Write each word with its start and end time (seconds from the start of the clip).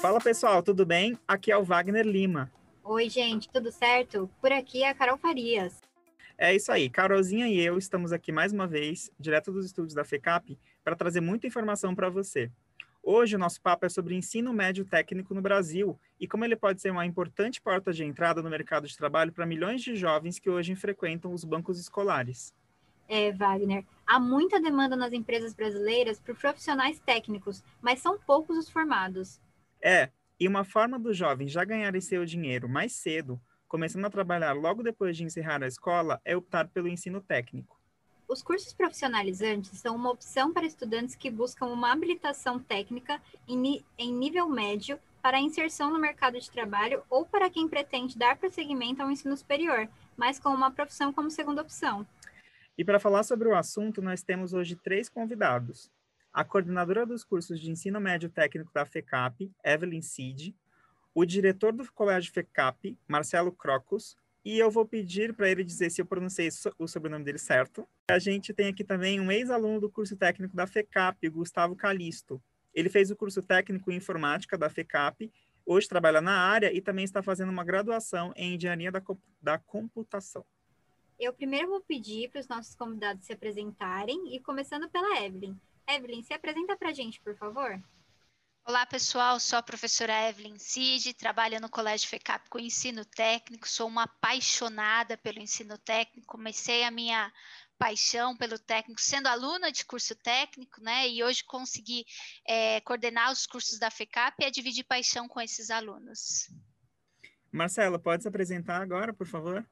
Fala 0.00 0.20
pessoal, 0.20 0.62
tudo 0.62 0.84
bem? 0.84 1.18
Aqui 1.26 1.50
é 1.50 1.56
o 1.56 1.64
Wagner 1.64 2.06
Lima. 2.06 2.52
Oi, 2.84 3.08
gente, 3.08 3.48
tudo 3.48 3.72
certo? 3.72 4.28
Por 4.40 4.52
aqui 4.52 4.82
é 4.82 4.90
a 4.90 4.94
Carol 4.94 5.16
Farias. 5.16 5.80
É 6.36 6.54
isso 6.54 6.70
aí, 6.70 6.90
Carolzinha 6.90 7.48
e 7.48 7.58
eu 7.58 7.78
estamos 7.78 8.12
aqui 8.12 8.30
mais 8.30 8.52
uma 8.52 8.66
vez, 8.66 9.10
direto 9.18 9.50
dos 9.50 9.64
estúdios 9.64 9.94
da 9.94 10.04
FECAP, 10.04 10.58
para 10.82 10.94
trazer 10.94 11.20
muita 11.20 11.46
informação 11.46 11.94
para 11.94 12.10
você. 12.10 12.50
Hoje 13.02 13.36
o 13.36 13.38
nosso 13.38 13.60
papo 13.60 13.86
é 13.86 13.88
sobre 13.88 14.14
ensino 14.14 14.52
médio 14.52 14.84
técnico 14.84 15.34
no 15.34 15.40
Brasil 15.40 15.98
e 16.18 16.26
como 16.26 16.44
ele 16.44 16.56
pode 16.56 16.80
ser 16.80 16.90
uma 16.90 17.06
importante 17.06 17.60
porta 17.60 17.92
de 17.92 18.04
entrada 18.04 18.42
no 18.42 18.50
mercado 18.50 18.86
de 18.86 18.96
trabalho 18.96 19.32
para 19.32 19.46
milhões 19.46 19.80
de 19.80 19.94
jovens 19.94 20.38
que 20.38 20.50
hoje 20.50 20.74
frequentam 20.74 21.32
os 21.32 21.44
bancos 21.44 21.78
escolares. 21.78 22.52
É, 23.08 23.32
Wagner, 23.32 23.84
há 24.06 24.18
muita 24.18 24.60
demanda 24.60 24.96
nas 24.96 25.12
empresas 25.12 25.54
brasileiras 25.54 26.18
por 26.18 26.34
profissionais 26.36 26.98
técnicos, 27.00 27.62
mas 27.80 28.00
são 28.00 28.18
poucos 28.18 28.56
os 28.56 28.68
formados. 28.68 29.40
É, 29.82 30.10
e 30.38 30.48
uma 30.48 30.64
forma 30.64 30.98
dos 30.98 31.16
jovens 31.16 31.52
já 31.52 31.64
ganharem 31.64 32.00
seu 32.00 32.24
dinheiro 32.24 32.68
mais 32.68 32.92
cedo, 32.92 33.40
começando 33.68 34.04
a 34.04 34.10
trabalhar 34.10 34.52
logo 34.52 34.82
depois 34.82 35.16
de 35.16 35.24
encerrar 35.24 35.62
a 35.62 35.66
escola, 35.66 36.20
é 36.24 36.36
optar 36.36 36.68
pelo 36.68 36.88
ensino 36.88 37.20
técnico. 37.20 37.78
Os 38.26 38.42
cursos 38.42 38.72
profissionalizantes 38.72 39.78
são 39.78 39.94
uma 39.94 40.10
opção 40.10 40.52
para 40.52 40.64
estudantes 40.64 41.14
que 41.14 41.30
buscam 41.30 41.66
uma 41.66 41.92
habilitação 41.92 42.58
técnica 42.58 43.20
em, 43.46 43.84
em 43.98 44.12
nível 44.12 44.48
médio 44.48 44.98
para 45.20 45.40
inserção 45.40 45.90
no 45.90 45.98
mercado 45.98 46.38
de 46.38 46.50
trabalho 46.50 47.02
ou 47.08 47.24
para 47.24 47.50
quem 47.50 47.68
pretende 47.68 48.16
dar 48.16 48.36
prosseguimento 48.36 49.02
ao 49.02 49.10
ensino 49.10 49.36
superior, 49.36 49.88
mas 50.16 50.38
com 50.38 50.50
uma 50.50 50.70
profissão 50.70 51.12
como 51.12 51.30
segunda 51.30 51.62
opção. 51.62 52.06
E 52.76 52.84
para 52.84 52.98
falar 52.98 53.22
sobre 53.22 53.48
o 53.48 53.54
assunto, 53.54 54.02
nós 54.02 54.22
temos 54.22 54.52
hoje 54.52 54.74
três 54.74 55.08
convidados 55.08 55.90
a 56.34 56.42
coordenadora 56.42 57.06
dos 57.06 57.22
cursos 57.22 57.60
de 57.60 57.70
ensino 57.70 58.00
médio 58.00 58.28
técnico 58.28 58.72
da 58.74 58.84
FECAP, 58.84 59.52
Evelyn 59.64 60.02
Cid, 60.02 60.52
o 61.14 61.24
diretor 61.24 61.72
do 61.72 61.90
colégio 61.92 62.32
FECAP, 62.32 62.98
Marcelo 63.06 63.52
Crocus, 63.52 64.16
e 64.44 64.58
eu 64.58 64.68
vou 64.68 64.84
pedir 64.84 65.32
para 65.32 65.48
ele 65.48 65.62
dizer 65.62 65.90
se 65.90 66.02
eu 66.02 66.06
pronunciei 66.06 66.48
o 66.76 66.88
sobrenome 66.88 67.24
dele 67.24 67.38
certo. 67.38 67.88
A 68.10 68.18
gente 68.18 68.52
tem 68.52 68.66
aqui 68.66 68.82
também 68.82 69.20
um 69.20 69.30
ex-aluno 69.30 69.80
do 69.80 69.88
curso 69.88 70.16
técnico 70.16 70.56
da 70.56 70.66
FECAP, 70.66 71.28
Gustavo 71.28 71.76
Calisto. 71.76 72.42
Ele 72.74 72.88
fez 72.88 73.12
o 73.12 73.16
curso 73.16 73.40
técnico 73.40 73.92
em 73.92 73.96
informática 73.96 74.58
da 74.58 74.68
FECAP, 74.68 75.32
hoje 75.64 75.88
trabalha 75.88 76.20
na 76.20 76.36
área 76.36 76.72
e 76.74 76.80
também 76.80 77.04
está 77.04 77.22
fazendo 77.22 77.50
uma 77.50 77.62
graduação 77.62 78.32
em 78.34 78.56
engenharia 78.56 78.90
da, 78.90 79.00
da 79.40 79.56
computação. 79.56 80.44
Eu 81.18 81.32
primeiro 81.32 81.68
vou 81.68 81.80
pedir 81.80 82.30
para 82.30 82.40
os 82.40 82.48
nossos 82.48 82.74
convidados 82.74 83.24
se 83.24 83.32
apresentarem 83.32 84.34
e 84.34 84.40
começando 84.40 84.88
pela 84.90 85.22
Evelyn. 85.22 85.56
Evelyn, 85.86 86.22
se 86.22 86.34
apresenta 86.34 86.76
para 86.76 86.88
a 86.88 86.92
gente, 86.92 87.20
por 87.20 87.36
favor. 87.36 87.80
Olá, 88.66 88.84
pessoal. 88.86 89.38
Sou 89.38 89.58
a 89.58 89.62
professora 89.62 90.28
Evelyn 90.28 90.58
Cid, 90.58 91.12
trabalho 91.14 91.60
no 91.60 91.68
Colégio 91.68 92.08
FECAP 92.08 92.48
com 92.48 92.58
ensino 92.58 93.04
técnico. 93.04 93.68
Sou 93.68 93.86
uma 93.86 94.04
apaixonada 94.04 95.16
pelo 95.18 95.38
ensino 95.38 95.76
técnico. 95.76 96.26
Comecei 96.26 96.82
a 96.82 96.90
minha 96.90 97.30
paixão 97.78 98.34
pelo 98.36 98.58
técnico 98.58 99.00
sendo 99.00 99.26
aluna 99.26 99.70
de 99.70 99.84
curso 99.84 100.16
técnico, 100.16 100.80
né? 100.80 101.08
E 101.08 101.22
hoje 101.22 101.44
consegui 101.44 102.06
é, 102.48 102.80
coordenar 102.80 103.30
os 103.30 103.46
cursos 103.46 103.78
da 103.78 103.90
FECAP 103.90 104.42
e 104.42 104.50
dividir 104.50 104.84
paixão 104.84 105.28
com 105.28 105.40
esses 105.40 105.70
alunos. 105.70 106.48
Marcela, 107.52 107.98
pode 107.98 108.22
se 108.22 108.28
apresentar 108.28 108.80
agora, 108.80 109.12
por 109.12 109.26
favor? 109.26 109.64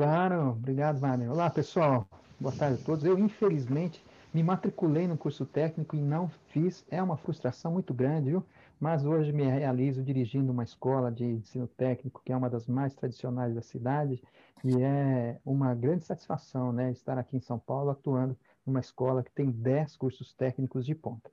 Claro, 0.00 0.52
obrigado, 0.52 0.98
Wagner. 0.98 1.30
Olá, 1.30 1.50
pessoal. 1.50 2.08
Boa 2.40 2.56
tarde 2.56 2.80
a 2.80 2.86
todos. 2.86 3.04
Eu, 3.04 3.18
infelizmente, 3.18 4.02
me 4.32 4.42
matriculei 4.42 5.06
no 5.06 5.14
curso 5.14 5.44
técnico 5.44 5.94
e 5.94 6.00
não 6.00 6.26
fiz. 6.48 6.86
É 6.90 7.02
uma 7.02 7.18
frustração 7.18 7.70
muito 7.70 7.92
grande, 7.92 8.30
viu? 8.30 8.42
Mas 8.80 9.04
hoje 9.04 9.30
me 9.30 9.44
realizo 9.44 10.02
dirigindo 10.02 10.52
uma 10.52 10.64
escola 10.64 11.12
de 11.12 11.26
ensino 11.26 11.66
técnico, 11.66 12.22
que 12.24 12.32
é 12.32 12.36
uma 12.38 12.48
das 12.48 12.66
mais 12.66 12.94
tradicionais 12.94 13.54
da 13.54 13.60
cidade, 13.60 14.22
e 14.64 14.80
é 14.80 15.38
uma 15.44 15.74
grande 15.74 16.06
satisfação, 16.06 16.72
né, 16.72 16.90
estar 16.90 17.18
aqui 17.18 17.36
em 17.36 17.40
São 17.40 17.58
Paulo 17.58 17.90
atuando 17.90 18.34
numa 18.64 18.80
escola 18.80 19.22
que 19.22 19.30
tem 19.30 19.50
10 19.50 19.98
cursos 19.98 20.32
técnicos 20.32 20.86
de 20.86 20.94
ponta. 20.94 21.30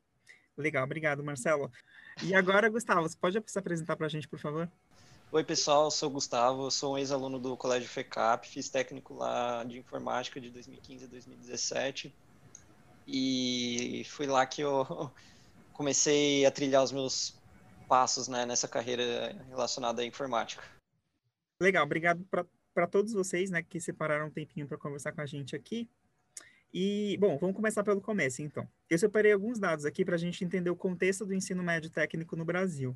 Legal, 0.57 0.83
obrigado, 0.83 1.23
Marcelo. 1.23 1.71
E 2.21 2.35
agora, 2.35 2.67
Gustavo, 2.67 3.07
você 3.07 3.15
pode 3.17 3.41
se 3.45 3.57
apresentar 3.57 3.95
para 3.95 4.07
a 4.07 4.09
gente, 4.09 4.27
por 4.27 4.39
favor? 4.39 4.69
Oi, 5.29 5.43
pessoal, 5.43 5.91
sou 5.91 6.09
o 6.09 6.13
Gustavo, 6.13 6.71
sou 6.71 6.93
um 6.93 6.97
ex-aluno 6.97 7.37
do 7.37 7.57
Colégio 7.57 7.89
FECAP, 7.89 8.47
fiz 8.47 8.69
técnico 8.69 9.13
lá 9.13 9.61
de 9.65 9.77
informática 9.77 10.39
de 10.39 10.49
2015 10.49 11.03
a 11.03 11.07
2017 11.09 12.15
e 13.05 14.05
foi 14.07 14.25
lá 14.25 14.45
que 14.45 14.61
eu 14.61 15.11
comecei 15.73 16.45
a 16.45 16.51
trilhar 16.51 16.81
os 16.81 16.93
meus 16.93 17.37
passos 17.89 18.29
né, 18.29 18.45
nessa 18.45 18.69
carreira 18.69 19.35
relacionada 19.49 20.01
à 20.01 20.05
informática. 20.05 20.63
Legal, 21.61 21.83
obrigado 21.83 22.25
para 22.73 22.87
todos 22.87 23.11
vocês 23.11 23.49
né, 23.49 23.61
que 23.61 23.81
separaram 23.81 24.27
um 24.27 24.31
tempinho 24.31 24.65
para 24.65 24.77
conversar 24.77 25.11
com 25.11 25.19
a 25.19 25.25
gente 25.25 25.57
aqui. 25.57 25.89
E, 26.73 27.17
bom, 27.19 27.37
vamos 27.37 27.55
começar 27.55 27.83
pelo 27.83 27.99
começo, 27.99 28.41
então. 28.41 28.65
Eu 28.89 28.97
separei 28.97 29.33
alguns 29.33 29.59
dados 29.59 29.83
aqui 29.83 30.05
para 30.05 30.15
a 30.15 30.19
gente 30.19 30.43
entender 30.45 30.69
o 30.69 30.75
contexto 30.75 31.25
do 31.25 31.33
ensino 31.33 31.61
médio 31.61 31.89
técnico 31.89 32.37
no 32.37 32.45
Brasil. 32.45 32.95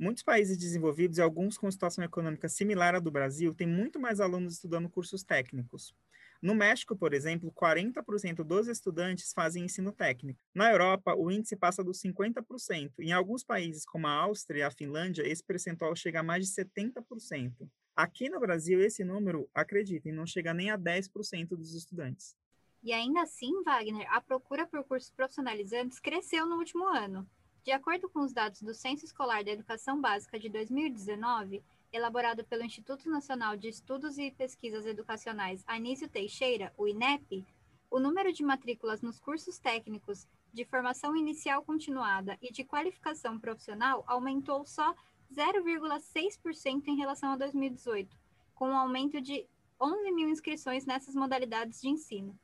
Muitos 0.00 0.22
países 0.22 0.56
desenvolvidos 0.56 1.18
e 1.18 1.20
alguns 1.20 1.58
com 1.58 1.70
situação 1.70 2.02
econômica 2.02 2.48
similar 2.48 2.94
à 2.94 2.98
do 2.98 3.10
Brasil 3.10 3.54
têm 3.54 3.68
muito 3.68 4.00
mais 4.00 4.18
alunos 4.18 4.54
estudando 4.54 4.88
cursos 4.88 5.22
técnicos. 5.22 5.94
No 6.40 6.54
México, 6.54 6.96
por 6.96 7.12
exemplo, 7.12 7.52
40% 7.52 8.42
dos 8.42 8.66
estudantes 8.66 9.34
fazem 9.34 9.66
ensino 9.66 9.92
técnico. 9.92 10.40
Na 10.54 10.72
Europa, 10.72 11.14
o 11.14 11.30
índice 11.30 11.54
passa 11.54 11.84
dos 11.84 12.00
50%. 12.00 12.92
Em 12.98 13.12
alguns 13.12 13.44
países, 13.44 13.84
como 13.84 14.06
a 14.06 14.10
Áustria 14.10 14.60
e 14.60 14.62
a 14.62 14.70
Finlândia, 14.70 15.22
esse 15.22 15.44
percentual 15.44 15.94
chega 15.94 16.20
a 16.20 16.22
mais 16.22 16.46
de 16.46 16.54
70%. 16.54 17.68
Aqui 17.94 18.30
no 18.30 18.40
Brasil, 18.40 18.80
esse 18.80 19.04
número, 19.04 19.50
acreditem, 19.52 20.12
não 20.12 20.24
chega 20.24 20.54
nem 20.54 20.70
a 20.70 20.78
10% 20.78 21.48
dos 21.48 21.74
estudantes. 21.74 22.34
E 22.82 22.90
ainda 22.90 23.20
assim, 23.20 23.52
Wagner, 23.64 24.06
a 24.10 24.22
procura 24.22 24.66
por 24.66 24.82
cursos 24.82 25.10
profissionalizantes 25.10 26.00
cresceu 26.00 26.46
no 26.46 26.56
último 26.56 26.86
ano. 26.88 27.28
De 27.62 27.72
acordo 27.72 28.08
com 28.08 28.20
os 28.20 28.32
dados 28.32 28.62
do 28.62 28.72
Censo 28.72 29.04
Escolar 29.04 29.44
da 29.44 29.50
Educação 29.50 30.00
Básica 30.00 30.38
de 30.38 30.48
2019, 30.48 31.62
elaborado 31.92 32.42
pelo 32.44 32.64
Instituto 32.64 33.10
Nacional 33.10 33.54
de 33.54 33.68
Estudos 33.68 34.16
e 34.16 34.30
Pesquisas 34.30 34.86
Educacionais 34.86 35.62
Anísio 35.66 36.08
Teixeira, 36.08 36.72
o 36.78 36.88
INEP, 36.88 37.44
o 37.90 38.00
número 38.00 38.32
de 38.32 38.42
matrículas 38.42 39.02
nos 39.02 39.20
cursos 39.20 39.58
técnicos 39.58 40.26
de 40.54 40.64
formação 40.64 41.14
inicial 41.14 41.62
continuada 41.62 42.38
e 42.40 42.50
de 42.50 42.64
qualificação 42.64 43.38
profissional 43.38 44.04
aumentou 44.06 44.64
só 44.64 44.94
0,6% 45.30 46.88
em 46.88 46.96
relação 46.96 47.30
a 47.30 47.36
2018, 47.36 48.16
com 48.54 48.70
um 48.70 48.76
aumento 48.76 49.20
de 49.20 49.46
11 49.78 50.10
mil 50.12 50.30
inscrições 50.30 50.86
nessas 50.86 51.14
modalidades 51.14 51.82
de 51.82 51.88
ensino. 51.88 52.38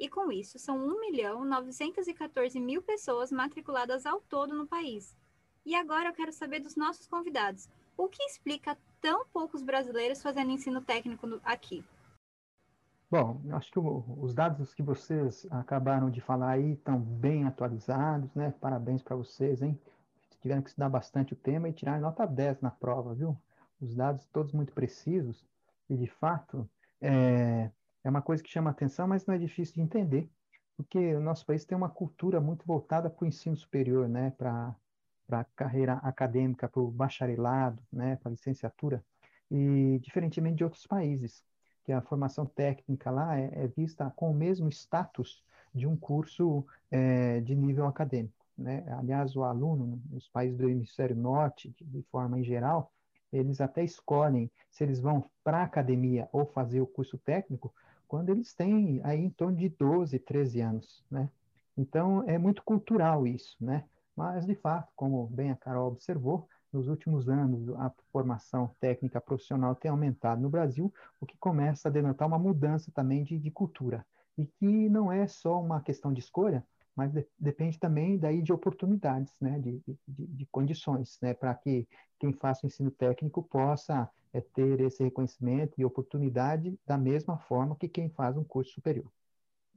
E 0.00 0.08
com 0.08 0.32
isso, 0.32 0.58
são 0.58 0.78
1 0.78 0.98
milhão 0.98 1.44
914 1.44 2.58
mil 2.58 2.80
pessoas 2.80 3.30
matriculadas 3.30 4.06
ao 4.06 4.18
todo 4.22 4.54
no 4.54 4.66
país. 4.66 5.14
E 5.62 5.74
agora 5.74 6.08
eu 6.08 6.14
quero 6.14 6.32
saber 6.32 6.60
dos 6.60 6.74
nossos 6.74 7.06
convidados. 7.06 7.68
O 7.98 8.08
que 8.08 8.22
explica 8.22 8.78
tão 8.98 9.26
poucos 9.26 9.62
brasileiros 9.62 10.22
fazendo 10.22 10.52
ensino 10.52 10.80
técnico 10.80 11.38
aqui? 11.44 11.84
Bom, 13.10 13.42
acho 13.52 13.70
que 13.70 13.78
os 13.78 14.32
dados 14.32 14.72
que 14.72 14.82
vocês 14.82 15.46
acabaram 15.50 16.08
de 16.08 16.22
falar 16.22 16.52
aí 16.52 16.72
estão 16.72 16.98
bem 16.98 17.44
atualizados, 17.44 18.34
né? 18.34 18.54
Parabéns 18.58 19.02
para 19.02 19.16
vocês, 19.16 19.60
hein? 19.60 19.78
Tiveram 20.40 20.62
que 20.62 20.70
estudar 20.70 20.88
bastante 20.88 21.34
o 21.34 21.36
tema 21.36 21.68
e 21.68 21.74
tirar 21.74 22.00
nota 22.00 22.24
10 22.24 22.62
na 22.62 22.70
prova, 22.70 23.14
viu? 23.14 23.36
Os 23.78 23.94
dados 23.94 24.24
todos 24.32 24.54
muito 24.54 24.72
precisos 24.72 25.44
e, 25.90 25.96
de 25.96 26.06
fato, 26.06 26.66
é, 27.02 27.70
é 28.04 28.10
uma 28.10 28.22
coisa 28.22 28.42
que 28.42 28.50
chama 28.50 28.70
atenção, 28.70 29.06
mas 29.06 29.26
não 29.26 29.34
é 29.34 29.38
difícil 29.38 29.74
de 29.74 29.82
entender, 29.82 30.30
porque 30.76 31.14
o 31.14 31.20
nosso 31.20 31.44
país 31.44 31.64
tem 31.64 31.76
uma 31.76 31.90
cultura 31.90 32.40
muito 32.40 32.66
voltada 32.66 33.10
para 33.10 33.24
o 33.24 33.28
ensino 33.28 33.56
superior, 33.56 34.08
né? 34.08 34.30
Para 34.38 34.74
a 35.30 35.44
carreira 35.56 35.94
acadêmica, 35.94 36.68
para 36.68 36.80
o 36.80 36.90
bacharelado, 36.90 37.82
né, 37.92 38.16
para 38.16 38.30
a 38.30 38.32
licenciatura, 38.32 39.04
e 39.50 39.98
diferentemente 40.02 40.56
de 40.56 40.64
outros 40.64 40.86
países, 40.86 41.44
que 41.84 41.92
a 41.92 42.00
formação 42.00 42.46
técnica 42.46 43.10
lá 43.10 43.38
é, 43.38 43.64
é 43.64 43.68
vista 43.68 44.10
com 44.16 44.30
o 44.30 44.34
mesmo 44.34 44.68
status 44.68 45.44
de 45.74 45.86
um 45.86 45.96
curso 45.96 46.66
é, 46.90 47.40
de 47.40 47.54
nível 47.54 47.86
acadêmico. 47.86 48.44
Né? 48.56 48.84
Aliás, 48.98 49.36
o 49.36 49.44
aluno, 49.44 50.02
nos 50.10 50.28
países 50.28 50.58
do 50.58 50.68
hemisfério 50.68 51.16
norte, 51.16 51.70
de, 51.70 51.84
de 51.84 52.02
forma 52.10 52.38
em 52.38 52.44
geral, 52.44 52.92
eles 53.32 53.60
até 53.60 53.84
escolhem 53.84 54.50
se 54.70 54.82
eles 54.84 55.00
vão 55.00 55.30
para 55.44 55.58
a 55.58 55.64
academia 55.64 56.28
ou 56.32 56.44
fazer 56.46 56.80
o 56.80 56.86
curso 56.86 57.16
técnico 57.18 57.72
quando 58.10 58.30
eles 58.30 58.52
têm 58.52 59.00
aí 59.04 59.20
em 59.20 59.30
torno 59.30 59.56
de 59.56 59.68
12, 59.68 60.18
13 60.18 60.60
anos, 60.60 61.04
né? 61.08 61.30
Então, 61.78 62.24
é 62.28 62.36
muito 62.36 62.60
cultural 62.64 63.24
isso, 63.24 63.56
né? 63.60 63.84
Mas, 64.16 64.44
de 64.44 64.56
fato, 64.56 64.92
como 64.96 65.28
bem 65.28 65.52
a 65.52 65.56
Carol 65.56 65.92
observou, 65.92 66.48
nos 66.72 66.88
últimos 66.88 67.28
anos 67.28 67.68
a 67.68 67.92
formação 68.12 68.74
técnica 68.80 69.20
profissional 69.20 69.76
tem 69.76 69.92
aumentado 69.92 70.42
no 70.42 70.50
Brasil, 70.50 70.92
o 71.20 71.24
que 71.24 71.38
começa 71.38 71.86
a 71.88 71.90
denotar 71.92 72.26
uma 72.26 72.38
mudança 72.38 72.90
também 72.92 73.22
de, 73.22 73.38
de 73.38 73.50
cultura. 73.52 74.04
e 74.36 74.44
que 74.44 74.88
não 74.88 75.12
é 75.12 75.28
só 75.28 75.60
uma 75.60 75.80
questão 75.80 76.12
de 76.12 76.18
escolha, 76.18 76.66
mas 76.96 77.12
de, 77.12 77.24
depende 77.38 77.78
também 77.78 78.18
daí 78.18 78.42
de 78.42 78.52
oportunidades, 78.52 79.32
né, 79.40 79.56
de, 79.60 79.80
de, 79.86 80.26
de 80.26 80.46
condições, 80.46 81.16
né, 81.22 81.32
para 81.32 81.54
que 81.54 81.86
quem 82.18 82.32
faça 82.32 82.66
o 82.66 82.68
ensino 82.68 82.90
técnico 82.90 83.40
possa 83.44 84.10
é, 84.32 84.40
ter 84.40 84.80
esse 84.80 85.02
reconhecimento 85.02 85.74
e 85.78 85.84
oportunidade 85.84 86.78
da 86.86 86.96
mesma 86.98 87.38
forma 87.38 87.76
que 87.76 87.88
quem 87.88 88.10
faz 88.10 88.36
um 88.36 88.44
curso 88.44 88.72
superior 88.72 89.10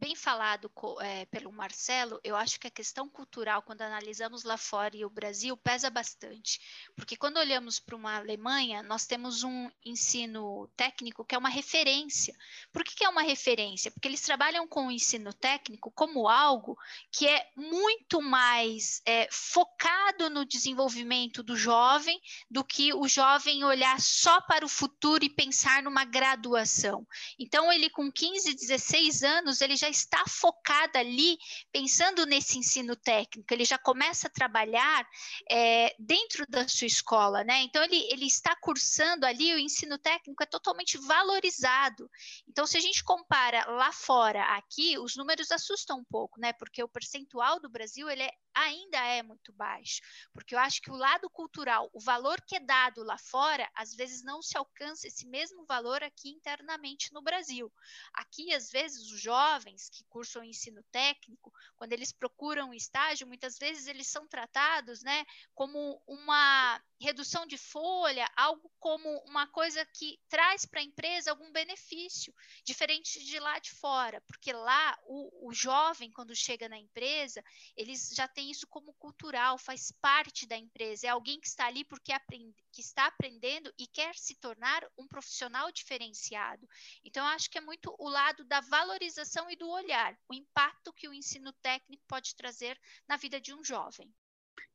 bem 0.03 0.17
falado 0.17 0.69
é, 0.99 1.23
pelo 1.27 1.49
Marcelo, 1.49 2.19
eu 2.25 2.35
acho 2.35 2.59
que 2.59 2.67
a 2.67 2.71
questão 2.71 3.07
cultural, 3.07 3.61
quando 3.61 3.83
analisamos 3.83 4.43
lá 4.43 4.57
fora 4.57 4.97
e 4.97 5.05
o 5.05 5.09
Brasil, 5.09 5.55
pesa 5.55 5.89
bastante. 5.89 6.59
Porque 6.93 7.15
quando 7.15 7.37
olhamos 7.37 7.79
para 7.79 7.95
uma 7.95 8.17
Alemanha, 8.17 8.83
nós 8.83 9.05
temos 9.05 9.43
um 9.43 9.71
ensino 9.85 10.69
técnico 10.75 11.23
que 11.23 11.33
é 11.33 11.37
uma 11.37 11.47
referência. 11.47 12.35
Por 12.73 12.83
que, 12.83 12.95
que 12.95 13.05
é 13.05 13.07
uma 13.07 13.21
referência? 13.21 13.91
Porque 13.91 14.09
eles 14.09 14.19
trabalham 14.19 14.67
com 14.67 14.87
o 14.87 14.91
ensino 14.91 15.31
técnico 15.31 15.89
como 15.91 16.27
algo 16.27 16.77
que 17.09 17.25
é 17.25 17.49
muito 17.55 18.21
mais 18.21 19.01
é, 19.05 19.29
focado 19.31 20.29
no 20.29 20.43
desenvolvimento 20.43 21.41
do 21.41 21.55
jovem 21.55 22.19
do 22.51 22.61
que 22.61 22.93
o 22.93 23.07
jovem 23.07 23.63
olhar 23.63 24.01
só 24.01 24.41
para 24.41 24.65
o 24.65 24.69
futuro 24.69 25.23
e 25.23 25.29
pensar 25.29 25.81
numa 25.81 26.03
graduação. 26.03 27.07
Então, 27.39 27.71
ele 27.71 27.89
com 27.89 28.11
15, 28.11 28.53
16 28.53 29.23
anos, 29.23 29.61
ele 29.61 29.77
já 29.77 29.92
está 29.93 30.23
focada 30.27 30.99
ali, 30.99 31.37
pensando 31.71 32.25
nesse 32.25 32.57
ensino 32.57 32.95
técnico, 32.95 33.53
ele 33.53 33.65
já 33.65 33.77
começa 33.77 34.27
a 34.27 34.31
trabalhar 34.31 35.07
é, 35.49 35.95
dentro 35.97 36.45
da 36.49 36.67
sua 36.67 36.87
escola, 36.87 37.43
né? 37.43 37.61
Então, 37.61 37.83
ele, 37.83 37.97
ele 38.11 38.25
está 38.25 38.55
cursando 38.55 39.25
ali, 39.25 39.53
o 39.53 39.59
ensino 39.59 39.97
técnico 39.97 40.43
é 40.43 40.45
totalmente 40.45 40.97
valorizado. 40.97 42.09
Então, 42.47 42.65
se 42.65 42.77
a 42.77 42.81
gente 42.81 43.03
compara 43.03 43.65
lá 43.71 43.91
fora, 43.91 44.43
aqui, 44.55 44.97
os 44.97 45.15
números 45.15 45.51
assustam 45.51 45.99
um 45.99 46.03
pouco, 46.03 46.39
né? 46.39 46.53
Porque 46.53 46.83
o 46.83 46.89
percentual 46.89 47.59
do 47.59 47.69
Brasil, 47.69 48.09
ele 48.09 48.23
é, 48.23 48.31
ainda 48.53 48.97
é 48.97 49.23
muito 49.23 49.53
baixo, 49.53 50.01
porque 50.33 50.55
eu 50.55 50.59
acho 50.59 50.81
que 50.81 50.91
o 50.91 50.95
lado 50.95 51.29
cultural, 51.29 51.89
o 51.93 51.99
valor 51.99 52.41
que 52.45 52.55
é 52.55 52.59
dado 52.59 53.03
lá 53.03 53.17
fora, 53.17 53.69
às 53.75 53.93
vezes 53.93 54.23
não 54.23 54.41
se 54.41 54.57
alcança 54.57 55.07
esse 55.07 55.25
mesmo 55.27 55.65
valor 55.65 56.03
aqui 56.03 56.29
internamente 56.29 57.11
no 57.13 57.21
Brasil. 57.21 57.71
Aqui, 58.13 58.53
às 58.53 58.69
vezes, 58.69 59.11
os 59.11 59.21
jovens 59.21 59.72
jovens 59.73 59.89
que 59.89 60.03
cursam 60.05 60.43
ensino 60.43 60.83
técnico, 60.91 61.51
quando 61.75 61.93
eles 61.93 62.11
procuram 62.11 62.73
estágio, 62.73 63.27
muitas 63.27 63.57
vezes 63.57 63.87
eles 63.87 64.07
são 64.07 64.27
tratados 64.27 65.01
né, 65.01 65.25
como 65.53 66.01
uma 66.07 66.81
redução 67.01 67.45
de 67.45 67.57
folha, 67.57 68.29
algo 68.35 68.71
como 68.79 69.09
uma 69.27 69.45
coisa 69.47 69.85
que 69.85 70.19
traz 70.29 70.65
para 70.65 70.79
a 70.79 70.83
empresa 70.83 71.31
algum 71.31 71.51
benefício, 71.51 72.33
diferente 72.63 73.23
de 73.23 73.39
lá 73.39 73.59
de 73.59 73.71
fora, 73.71 74.21
porque 74.21 74.53
lá 74.53 74.97
o, 75.05 75.49
o 75.49 75.53
jovem, 75.53 76.11
quando 76.11 76.35
chega 76.35 76.69
na 76.69 76.77
empresa, 76.77 77.43
eles 77.75 78.11
já 78.15 78.27
têm 78.27 78.49
isso 78.49 78.65
como 78.67 78.93
cultural, 78.93 79.57
faz 79.57 79.91
parte 80.01 80.47
da 80.47 80.57
empresa, 80.57 81.07
é 81.07 81.09
alguém 81.09 81.39
que 81.39 81.47
está 81.47 81.67
ali 81.67 81.83
porque 81.83 82.13
aprende, 82.13 82.63
que 82.71 82.81
está 82.81 83.07
aprendendo 83.07 83.73
e 83.77 83.85
quer 83.87 84.15
se 84.15 84.35
tornar 84.35 84.85
um 84.97 85.07
profissional 85.07 85.71
diferenciado. 85.71 86.67
Então, 87.03 87.25
acho 87.27 87.49
que 87.49 87.57
é 87.57 87.61
muito 87.61 87.93
o 87.99 88.07
lado 88.07 88.45
da 88.45 88.61
valorização 88.61 89.49
e 89.49 89.55
do 89.55 89.62
olhar, 89.69 90.17
o 90.29 90.33
impacto 90.33 90.93
que 90.93 91.07
o 91.07 91.13
ensino 91.13 91.51
técnico 91.61 92.03
pode 92.07 92.35
trazer 92.35 92.77
na 93.07 93.17
vida 93.17 93.39
de 93.39 93.53
um 93.53 93.63
jovem. 93.63 94.13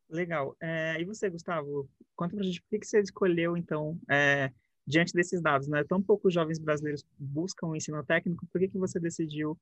Legal. 0.09 0.57
É, 0.61 1.01
e 1.01 1.05
você, 1.05 1.29
Gustavo, 1.29 1.89
conta 2.17 2.35
pra 2.35 2.45
gente 2.45 2.63
por 2.63 2.79
que, 2.79 2.87
você 2.87 3.01
escolheu, 3.01 3.57
então, 3.57 3.99
é, 4.09 4.51
diante 4.87 5.13
desses 5.13 5.43
dados, 5.43 5.69
né? 5.69 5.85
Tão 5.85 6.03
poucos 6.03 6.33
jovens 6.33 6.59
brasileiros 6.59 7.05
buscam 7.19 7.69
o 7.69 7.77
ensino 7.77 8.03
técnico, 8.05 8.47
por 8.47 8.59
que, 8.59 8.69
que 8.69 8.79
você 8.79 8.99
decidiu 8.99 9.59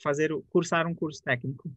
fazer, 0.00 0.30
cursar 0.50 0.86
um 0.86 0.94
curso 0.94 1.22
técnico? 1.22 1.70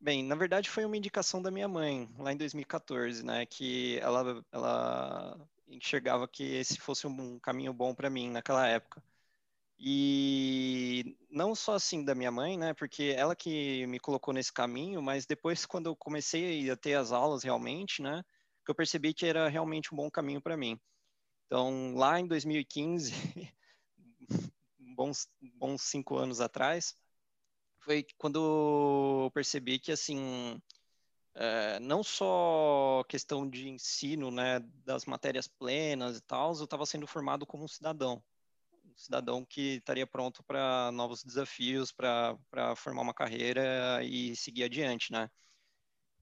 Bem, 0.00 0.24
na 0.24 0.34
verdade 0.34 0.68
foi 0.68 0.84
uma 0.84 0.96
indicação 0.96 1.40
da 1.40 1.50
minha 1.50 1.68
mãe, 1.68 2.08
lá 2.18 2.32
em 2.32 2.36
2014, 2.36 3.24
né? 3.24 3.46
Que 3.46 3.98
ela, 4.00 4.44
ela 4.50 5.48
enxergava 5.68 6.26
que 6.26 6.42
esse 6.42 6.80
fosse 6.80 7.06
um 7.06 7.38
caminho 7.38 7.72
bom 7.72 7.94
para 7.94 8.10
mim 8.10 8.28
naquela 8.28 8.66
época. 8.66 9.00
E 9.84 11.16
não 11.28 11.56
só 11.56 11.74
assim 11.74 12.04
da 12.04 12.14
minha 12.14 12.30
mãe, 12.30 12.56
né? 12.56 12.72
Porque 12.72 13.14
ela 13.16 13.34
que 13.34 13.84
me 13.88 13.98
colocou 13.98 14.32
nesse 14.32 14.52
caminho, 14.52 15.02
mas 15.02 15.26
depois 15.26 15.66
quando 15.66 15.86
eu 15.86 15.96
comecei 15.96 16.70
a 16.70 16.76
ter 16.76 16.94
as 16.94 17.10
aulas 17.10 17.42
realmente, 17.42 18.00
né? 18.00 18.22
Que 18.64 18.70
eu 18.70 18.76
percebi 18.76 19.12
que 19.12 19.26
era 19.26 19.48
realmente 19.48 19.92
um 19.92 19.96
bom 19.96 20.08
caminho 20.08 20.40
para 20.40 20.56
mim. 20.56 20.80
Então, 21.46 21.96
lá 21.96 22.20
em 22.20 22.28
2015, 22.28 23.12
bons, 24.78 25.28
bons 25.58 25.82
cinco 25.82 26.16
anos 26.16 26.40
atrás, 26.40 26.94
foi 27.80 28.06
quando 28.16 29.24
eu 29.24 29.30
percebi 29.32 29.80
que, 29.80 29.90
assim, 29.90 30.62
é, 31.34 31.80
não 31.80 32.04
só 32.04 33.02
questão 33.08 33.48
de 33.50 33.68
ensino, 33.68 34.30
né, 34.30 34.60
das 34.84 35.06
matérias 35.06 35.48
plenas 35.48 36.18
e 36.18 36.20
tal, 36.22 36.54
eu 36.54 36.64
estava 36.64 36.86
sendo 36.86 37.06
formado 37.06 37.44
como 37.44 37.64
um 37.64 37.68
cidadão 37.68 38.22
cidadão 38.96 39.44
que 39.44 39.76
estaria 39.76 40.06
pronto 40.06 40.42
para 40.44 40.90
novos 40.92 41.22
desafios, 41.22 41.92
para 41.92 42.36
formar 42.76 43.02
uma 43.02 43.14
carreira 43.14 44.02
e 44.04 44.34
seguir 44.36 44.64
adiante, 44.64 45.12
né? 45.12 45.28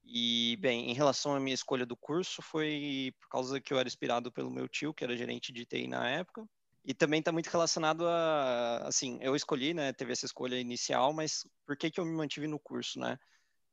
E, 0.03 0.57
bem, 0.59 0.89
em 0.89 0.93
relação 0.93 1.35
à 1.35 1.39
minha 1.39 1.53
escolha 1.53 1.85
do 1.85 1.95
curso, 1.95 2.41
foi 2.41 3.13
por 3.19 3.29
causa 3.29 3.61
que 3.61 3.71
eu 3.71 3.79
era 3.79 3.87
inspirado 3.87 4.31
pelo 4.31 4.51
meu 4.51 4.67
tio, 4.67 4.93
que 4.93 5.03
era 5.03 5.15
gerente 5.15 5.53
de 5.53 5.65
TI 5.65 5.87
na 5.87 6.09
época, 6.09 6.45
e 6.83 6.93
também 6.93 7.19
está 7.19 7.31
muito 7.31 7.47
relacionado 7.47 8.07
a, 8.07 8.87
assim, 8.87 9.19
eu 9.21 9.35
escolhi, 9.35 9.73
né, 9.73 9.93
teve 9.93 10.11
essa 10.11 10.25
escolha 10.25 10.59
inicial, 10.59 11.13
mas 11.13 11.47
por 11.65 11.77
que 11.77 11.91
que 11.91 11.99
eu 11.99 12.05
me 12.05 12.15
mantive 12.15 12.47
no 12.47 12.59
curso, 12.59 12.99
né? 12.99 13.17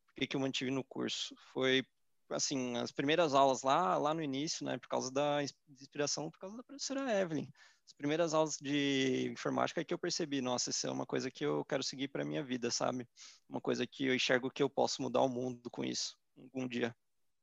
Por 0.07 0.15
que 0.17 0.27
que 0.27 0.37
eu 0.37 0.41
mantive 0.41 0.71
no 0.71 0.85
curso? 0.85 1.35
Foi, 1.53 1.83
assim, 2.31 2.77
as 2.77 2.93
primeiras 2.93 3.35
aulas 3.35 3.63
lá, 3.63 3.97
lá 3.97 4.13
no 4.13 4.23
início, 4.23 4.67
né, 4.67 4.77
por 4.79 4.89
causa 4.89 5.11
da 5.11 5.43
inspiração, 5.43 6.31
por 6.31 6.39
causa 6.39 6.57
da 6.59 6.63
professora 6.63 7.19
Evelyn 7.19 7.49
as 7.89 7.95
primeiras 7.95 8.35
aulas 8.35 8.59
de 8.61 9.31
informática 9.33 9.81
é 9.81 9.85
que 9.85 9.95
eu 9.95 9.99
percebi, 9.99 10.43
nossa, 10.43 10.69
isso 10.69 10.87
é 10.87 10.91
uma 10.91 11.07
coisa 11.07 11.31
que 11.31 11.43
eu 11.45 11.65
quero 11.65 11.83
seguir 11.83 12.09
para 12.09 12.23
minha 12.23 12.45
vida, 12.45 12.71
sabe? 12.71 13.09
Uma 13.49 13.63
coisa 13.63 13.87
que 13.87 14.07
eu 14.07 14.15
enxergo 14.15 14.51
que 14.51 14.63
eu 14.63 14.69
posso 14.69 15.01
mudar 15.01 15.23
o 15.23 15.29
mundo 15.29 15.71
com 15.71 15.83
isso, 15.83 16.15
algum 16.37 16.69
dia. 16.69 16.95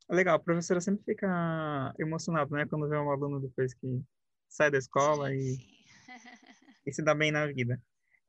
Legal, 0.08 0.36
a 0.36 0.40
professora 0.40 0.80
sempre 0.80 1.04
fica 1.04 1.92
emocionada, 1.98 2.56
né, 2.56 2.68
quando 2.68 2.88
vê 2.88 2.96
um 2.96 3.10
aluno 3.10 3.40
depois 3.40 3.74
que 3.74 4.00
sai 4.48 4.70
da 4.70 4.78
escola 4.78 5.30
sim, 5.30 5.36
e, 5.36 5.58
e 6.86 6.94
se 6.94 7.02
dá 7.02 7.16
bem 7.16 7.32
na 7.32 7.48
vida. 7.48 7.82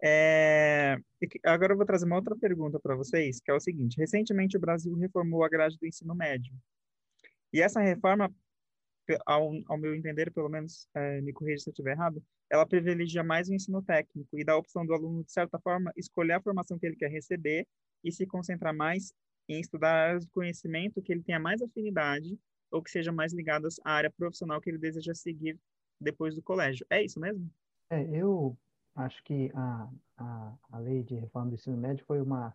É, 0.03 0.97
agora 1.45 1.75
eu 1.75 1.77
vou 1.77 1.85
trazer 1.85 2.07
uma 2.07 2.17
outra 2.17 2.35
pergunta 2.35 2.81
para 2.81 2.97
vocês, 2.97 3.41
que 3.41 3.51
é 3.51 3.55
o 3.55 3.61
seguinte: 3.61 3.99
recentemente 3.99 4.57
o 4.57 4.61
Brasil 4.61 4.95
reformou 4.97 5.45
a 5.45 5.51
grade 5.51 5.77
do 5.79 5.87
ensino 5.87 6.15
médio. 6.15 6.55
E 7.53 7.61
essa 7.61 7.81
reforma 7.81 8.35
ao, 9.25 9.51
ao 9.67 9.79
meu 9.79 9.95
entender, 9.95 10.33
pelo 10.33 10.49
menos, 10.49 10.89
é, 10.95 11.21
me 11.21 11.33
corrija 11.33 11.65
se 11.65 11.71
eu 11.71 11.73
estiver 11.73 11.93
errado, 11.93 12.23
ela 12.51 12.67
privilegia 12.67 13.23
mais 13.23 13.49
o 13.49 13.55
ensino 13.55 13.83
técnico 13.83 14.39
e 14.39 14.45
dá 14.45 14.53
a 14.53 14.59
opção 14.59 14.87
do 14.87 14.95
aluno, 14.95 15.25
de 15.25 15.33
certa 15.33 15.59
forma, 15.59 15.93
escolher 15.97 16.35
a 16.35 16.41
formação 16.41 16.79
que 16.79 16.87
ele 16.87 16.97
quer 16.97 17.11
receber 17.11 17.67
e 18.05 18.13
se 18.13 18.27
concentrar 18.27 18.75
mais 18.75 19.13
em 19.49 19.61
estudar 19.61 20.09
áreas 20.09 20.25
de 20.25 20.31
conhecimento 20.31 21.03
que 21.03 21.13
ele 21.13 21.23
tenha 21.23 21.39
mais 21.39 21.63
afinidade 21.63 22.39
ou 22.71 22.83
que 22.83 22.91
sejam 22.91 23.15
mais 23.15 23.33
ligadas 23.33 23.77
à 23.85 23.93
área 23.93 24.11
profissional 24.11 24.61
que 24.61 24.71
ele 24.71 24.79
deseja 24.79 25.15
seguir 25.15 25.59
depois 26.01 26.35
do 26.35 26.43
colégio. 26.43 26.87
É 26.91 27.03
isso 27.03 27.19
mesmo? 27.21 27.49
É, 27.91 28.03
eu 28.11 28.57
acho 28.95 29.23
que 29.23 29.51
a, 29.55 29.89
a, 30.17 30.55
a 30.73 30.79
lei 30.79 31.03
de 31.03 31.15
reforma 31.15 31.51
do 31.51 31.55
ensino 31.55 31.77
médio 31.77 32.05
foi 32.05 32.21
uma 32.21 32.55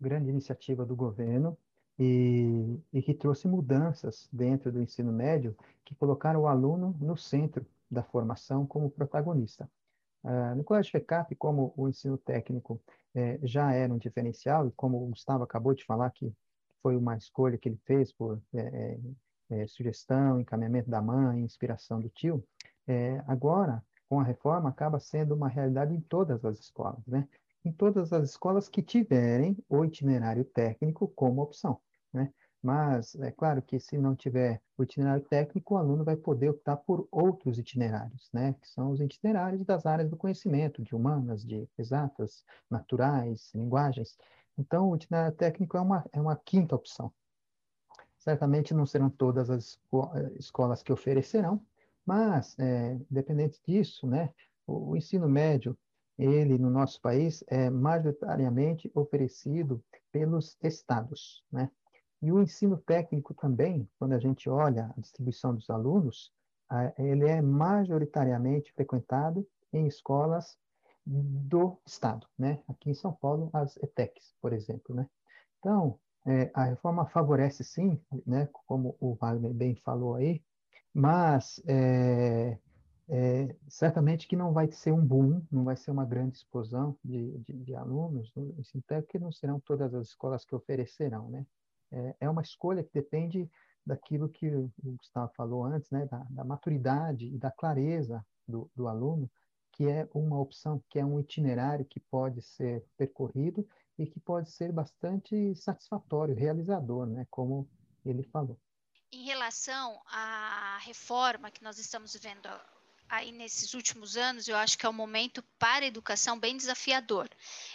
grande 0.00 0.30
iniciativa 0.30 0.84
do 0.84 0.96
governo 0.96 1.56
e, 2.00 2.80
e 2.94 3.02
que 3.02 3.12
trouxe 3.12 3.46
mudanças 3.46 4.26
dentro 4.32 4.72
do 4.72 4.80
ensino 4.80 5.12
médio 5.12 5.54
que 5.84 5.94
colocaram 5.94 6.40
o 6.40 6.46
aluno 6.46 6.96
no 6.98 7.14
centro 7.14 7.66
da 7.90 8.02
formação 8.02 8.66
como 8.66 8.90
protagonista. 8.90 9.70
Uh, 10.24 10.54
no 10.56 10.64
Colégio 10.64 10.92
FECAP, 10.92 11.34
como 11.34 11.74
o 11.76 11.88
ensino 11.88 12.16
técnico 12.16 12.80
eh, 13.14 13.38
já 13.42 13.72
era 13.72 13.92
um 13.92 13.98
diferencial, 13.98 14.66
e 14.66 14.70
como 14.72 15.02
o 15.02 15.08
Gustavo 15.08 15.44
acabou 15.44 15.74
de 15.74 15.84
falar 15.84 16.10
que 16.10 16.32
foi 16.82 16.96
uma 16.96 17.16
escolha 17.16 17.58
que 17.58 17.68
ele 17.68 17.80
fez 17.84 18.12
por 18.12 18.40
eh, 18.54 18.98
eh, 19.50 19.66
sugestão, 19.66 20.40
encaminhamento 20.40 20.88
da 20.88 21.02
mãe, 21.02 21.40
inspiração 21.40 22.00
do 22.00 22.08
tio, 22.08 22.42
agora, 23.26 23.84
com 24.08 24.18
a 24.18 24.24
reforma, 24.24 24.68
acaba 24.68 24.98
sendo 24.98 25.34
uma 25.34 25.48
realidade 25.48 25.94
em 25.94 26.00
todas 26.00 26.44
as 26.44 26.58
escolas, 26.58 27.06
né? 27.06 27.28
Em 27.64 27.70
todas 27.70 28.12
as 28.12 28.30
escolas 28.30 28.68
que 28.68 28.82
tiverem 28.82 29.56
o 29.68 29.84
itinerário 29.84 30.44
técnico 30.44 31.06
como 31.08 31.42
opção 31.42 31.78
né? 32.12 32.32
Mas 32.62 33.14
é 33.14 33.30
claro 33.30 33.62
que 33.62 33.80
se 33.80 33.96
não 33.96 34.14
tiver 34.14 34.60
o 34.76 34.82
itinerário 34.82 35.24
técnico, 35.24 35.74
o 35.74 35.76
aluno 35.78 36.04
vai 36.04 36.16
poder 36.16 36.50
optar 36.50 36.76
por 36.76 37.08
outros 37.10 37.58
itinerários, 37.58 38.28
né? 38.32 38.54
Que 38.60 38.68
são 38.68 38.90
os 38.90 39.00
itinerários 39.00 39.64
das 39.64 39.86
áreas 39.86 40.10
do 40.10 40.16
conhecimento, 40.16 40.82
de 40.82 40.94
humanas, 40.94 41.42
de 41.42 41.66
exatas, 41.78 42.44
naturais, 42.70 43.50
linguagens. 43.54 44.18
Então, 44.58 44.90
o 44.90 44.96
itinerário 44.96 45.36
técnico 45.36 45.76
é 45.76 45.80
uma, 45.80 46.04
é 46.12 46.20
uma 46.20 46.36
quinta 46.36 46.74
opção. 46.76 47.10
Certamente 48.18 48.74
não 48.74 48.84
serão 48.84 49.08
todas 49.08 49.48
as 49.48 49.80
eh, 50.14 50.32
escolas 50.38 50.82
que 50.82 50.92
oferecerão, 50.92 51.64
mas, 52.04 52.58
é, 52.58 52.92
independente 53.10 53.58
disso, 53.66 54.06
né? 54.06 54.34
O, 54.66 54.90
o 54.90 54.96
ensino 54.96 55.26
médio, 55.26 55.78
ele, 56.18 56.58
no 56.58 56.68
nosso 56.68 57.00
país, 57.00 57.42
é 57.46 57.70
majoritariamente 57.70 58.90
oferecido 58.94 59.82
pelos 60.12 60.58
estados, 60.62 61.42
né? 61.50 61.70
E 62.22 62.30
o 62.30 62.40
ensino 62.40 62.76
técnico 62.76 63.32
também, 63.34 63.88
quando 63.98 64.12
a 64.12 64.18
gente 64.18 64.48
olha 64.48 64.92
a 64.96 65.00
distribuição 65.00 65.54
dos 65.54 65.70
alunos, 65.70 66.32
ele 66.98 67.26
é 67.26 67.40
majoritariamente 67.40 68.72
frequentado 68.72 69.46
em 69.72 69.86
escolas 69.86 70.58
do 71.04 71.78
estado, 71.84 72.26
né? 72.38 72.62
Aqui 72.68 72.90
em 72.90 72.94
São 72.94 73.12
Paulo, 73.12 73.50
as 73.52 73.76
ETECs, 73.78 74.34
por 74.40 74.52
exemplo, 74.52 74.94
né? 74.94 75.08
Então, 75.58 75.98
é, 76.26 76.50
a 76.54 76.64
reforma 76.64 77.06
favorece 77.06 77.64
sim, 77.64 78.00
né? 78.26 78.48
Como 78.66 78.96
o 79.00 79.14
Wagner 79.14 79.52
bem 79.52 79.74
falou 79.76 80.14
aí, 80.14 80.42
mas 80.92 81.60
é, 81.66 82.58
é, 83.08 83.56
certamente 83.68 84.28
que 84.28 84.36
não 84.36 84.52
vai 84.52 84.70
ser 84.70 84.92
um 84.92 85.04
boom, 85.04 85.42
não 85.50 85.64
vai 85.64 85.76
ser 85.76 85.90
uma 85.90 86.04
grande 86.04 86.36
explosão 86.36 86.96
de, 87.02 87.38
de, 87.38 87.52
de 87.64 87.74
alunos 87.74 88.30
no 88.36 88.54
ensino 88.58 88.82
técnico, 88.86 89.12
que 89.12 89.18
não 89.18 89.32
serão 89.32 89.58
todas 89.58 89.94
as 89.94 90.08
escolas 90.08 90.44
que 90.44 90.54
oferecerão, 90.54 91.28
né? 91.30 91.46
É, 91.92 92.16
é 92.20 92.30
uma 92.30 92.42
escolha 92.42 92.82
que 92.82 92.92
depende 92.92 93.50
daquilo 93.84 94.28
que 94.28 94.48
o 94.48 94.70
Gustavo 94.82 95.32
falou 95.34 95.64
antes, 95.64 95.90
né? 95.90 96.06
Da, 96.06 96.24
da 96.30 96.44
maturidade 96.44 97.26
e 97.26 97.38
da 97.38 97.50
clareza 97.50 98.24
do, 98.46 98.70
do 98.74 98.88
aluno, 98.88 99.30
que 99.72 99.88
é 99.88 100.08
uma 100.14 100.38
opção, 100.38 100.82
que 100.88 100.98
é 100.98 101.04
um 101.04 101.18
itinerário 101.18 101.84
que 101.84 102.00
pode 102.00 102.42
ser 102.42 102.84
percorrido 102.96 103.66
e 103.98 104.06
que 104.06 104.20
pode 104.20 104.50
ser 104.50 104.72
bastante 104.72 105.54
satisfatório, 105.54 106.34
realizador, 106.34 107.06
né? 107.06 107.26
Como 107.30 107.68
ele 108.04 108.22
falou. 108.22 108.58
Em 109.12 109.24
relação 109.24 110.00
à 110.06 110.78
reforma 110.82 111.50
que 111.50 111.64
nós 111.64 111.78
estamos 111.78 112.14
vendo 112.14 112.48
aí 113.10 113.32
nesses 113.32 113.74
últimos 113.74 114.16
anos, 114.16 114.46
eu 114.46 114.56
acho 114.56 114.78
que 114.78 114.86
é 114.86 114.88
um 114.88 114.92
momento 114.92 115.42
para 115.58 115.84
a 115.84 115.88
educação 115.88 116.38
bem 116.38 116.56
desafiador. 116.56 117.28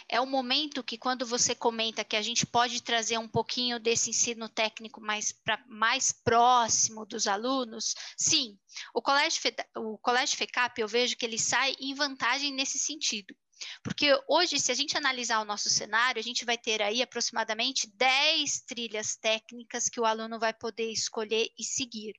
É 0.08 0.18
um 0.20 0.26
momento 0.26 0.82
que, 0.82 0.96
quando 0.96 1.26
você 1.26 1.54
comenta 1.54 2.04
que 2.04 2.16
a 2.16 2.22
gente 2.22 2.46
pode 2.46 2.82
trazer 2.82 3.18
um 3.18 3.28
pouquinho 3.28 3.78
desse 3.78 4.10
ensino 4.10 4.48
técnico 4.48 5.00
mais, 5.00 5.32
pra, 5.32 5.62
mais 5.68 6.10
próximo 6.10 7.04
dos 7.04 7.26
alunos, 7.26 7.94
sim, 8.16 8.58
o 8.94 9.02
Colégio, 9.02 9.40
o 9.76 9.98
Colégio 9.98 10.38
FECAP, 10.38 10.80
eu 10.80 10.88
vejo 10.88 11.16
que 11.16 11.26
ele 11.26 11.38
sai 11.38 11.76
em 11.78 11.94
vantagem 11.94 12.52
nesse 12.52 12.78
sentido. 12.78 13.36
Porque 13.82 14.18
hoje, 14.28 14.58
se 14.58 14.70
a 14.70 14.74
gente 14.74 14.96
analisar 14.96 15.40
o 15.40 15.44
nosso 15.44 15.68
cenário, 15.68 16.20
a 16.20 16.22
gente 16.22 16.44
vai 16.44 16.58
ter 16.58 16.82
aí 16.82 17.02
aproximadamente 17.02 17.90
10 17.94 18.60
trilhas 18.62 19.16
técnicas 19.16 19.88
que 19.88 20.00
o 20.00 20.04
aluno 20.04 20.38
vai 20.38 20.52
poder 20.52 20.90
escolher 20.90 21.48
e 21.58 21.64
seguir. 21.64 22.14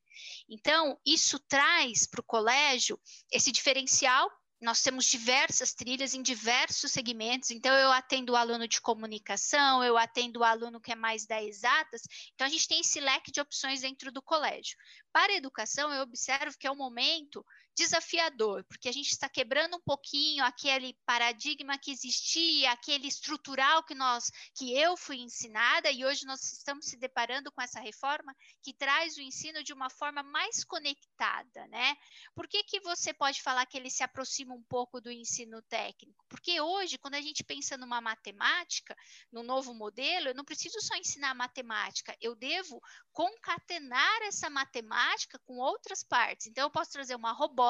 Então, 0.49 0.99
isso 1.05 1.39
traz 1.39 2.07
para 2.07 2.21
o 2.21 2.23
colégio 2.23 2.99
esse 3.31 3.51
diferencial 3.51 4.29
nós 4.59 4.81
temos 4.81 5.05
diversas 5.05 5.73
trilhas 5.73 6.13
em 6.13 6.21
diversos 6.21 6.91
segmentos, 6.91 7.51
então 7.51 7.75
eu 7.75 7.91
atendo 7.91 8.33
o 8.33 8.35
aluno 8.35 8.67
de 8.67 8.81
comunicação, 8.81 9.83
eu 9.83 9.97
atendo 9.97 10.39
o 10.39 10.43
aluno 10.43 10.81
que 10.81 10.91
é 10.91 10.95
mais 10.95 11.27
da 11.27 11.41
exatas, 11.43 12.01
então 12.33 12.47
a 12.47 12.49
gente 12.49 12.67
tem 12.67 12.79
esse 12.79 12.99
leque 12.99 13.31
de 13.31 13.39
opções 13.39 13.81
dentro 13.81 14.11
do 14.11 14.21
colégio. 14.21 14.75
Para 15.11 15.33
a 15.33 15.35
educação, 15.35 15.93
eu 15.93 16.01
observo 16.01 16.57
que 16.57 16.65
é 16.65 16.71
um 16.71 16.75
momento 16.75 17.45
desafiador, 17.77 18.63
porque 18.63 18.89
a 18.89 18.91
gente 18.91 19.11
está 19.11 19.29
quebrando 19.29 19.77
um 19.77 19.81
pouquinho 19.81 20.43
aquele 20.43 20.97
paradigma 21.05 21.77
que 21.77 21.91
existia, 21.91 22.71
aquele 22.71 23.07
estrutural 23.07 23.83
que 23.83 23.93
nós, 23.93 24.31
que 24.55 24.75
eu 24.75 24.97
fui 24.97 25.17
ensinada, 25.17 25.91
e 25.91 26.03
hoje 26.03 26.25
nós 26.25 26.41
estamos 26.41 26.87
se 26.87 26.97
deparando 26.97 27.51
com 27.51 27.61
essa 27.61 27.79
reforma 27.79 28.35
que 28.63 28.73
traz 28.73 29.15
o 29.15 29.21
ensino 29.21 29.63
de 29.63 29.73
uma 29.73 29.91
forma 29.91 30.23
mais 30.23 30.63
conectada, 30.63 31.67
né? 31.67 31.95
Por 32.33 32.47
que, 32.47 32.63
que 32.63 32.79
você 32.79 33.13
pode 33.13 33.43
falar 33.43 33.67
que 33.67 33.77
ele 33.77 33.91
se 33.91 34.01
aproxima 34.01 34.55
um 34.55 34.63
pouco 34.63 34.99
do 34.99 35.11
ensino 35.11 35.61
técnico? 35.61 36.25
Porque 36.27 36.59
hoje, 36.59 36.97
quando 36.97 37.13
a 37.13 37.21
gente 37.21 37.43
pensa 37.43 37.77
numa 37.77 38.01
matemática, 38.01 38.95
no 39.31 39.43
novo 39.43 39.75
modelo, 39.75 40.29
eu 40.29 40.35
não 40.35 40.43
preciso 40.43 40.81
só 40.81 40.95
ensinar 40.95 41.35
matemática, 41.35 42.17
eu 42.19 42.35
devo 42.35 42.81
concatenar 43.13 44.21
essa 44.23 44.49
matemática 44.49 45.37
com 45.45 45.57
outras 45.57 46.03
partes. 46.03 46.47
Então, 46.47 46.63
eu 46.63 46.71
posso 46.71 46.91
trazer 46.91 47.15
uma 47.15 47.33
robótica 47.33 47.66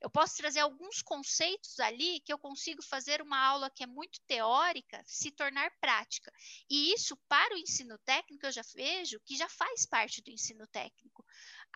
eu 0.00 0.10
posso 0.10 0.36
trazer 0.36 0.60
alguns 0.60 1.02
conceitos 1.02 1.78
ali 1.80 2.20
que 2.20 2.32
eu 2.32 2.38
consigo 2.38 2.82
fazer 2.82 3.20
uma 3.20 3.38
aula 3.38 3.70
que 3.70 3.82
é 3.82 3.86
muito 3.86 4.20
teórica 4.26 5.02
se 5.06 5.30
tornar 5.30 5.70
prática. 5.80 6.32
E 6.70 6.92
isso, 6.92 7.16
para 7.28 7.54
o 7.54 7.58
ensino 7.58 7.98
técnico, 7.98 8.46
eu 8.46 8.52
já 8.52 8.62
vejo 8.74 9.20
que 9.24 9.36
já 9.36 9.48
faz 9.48 9.86
parte 9.86 10.22
do 10.22 10.30
ensino 10.30 10.66
técnico 10.68 11.24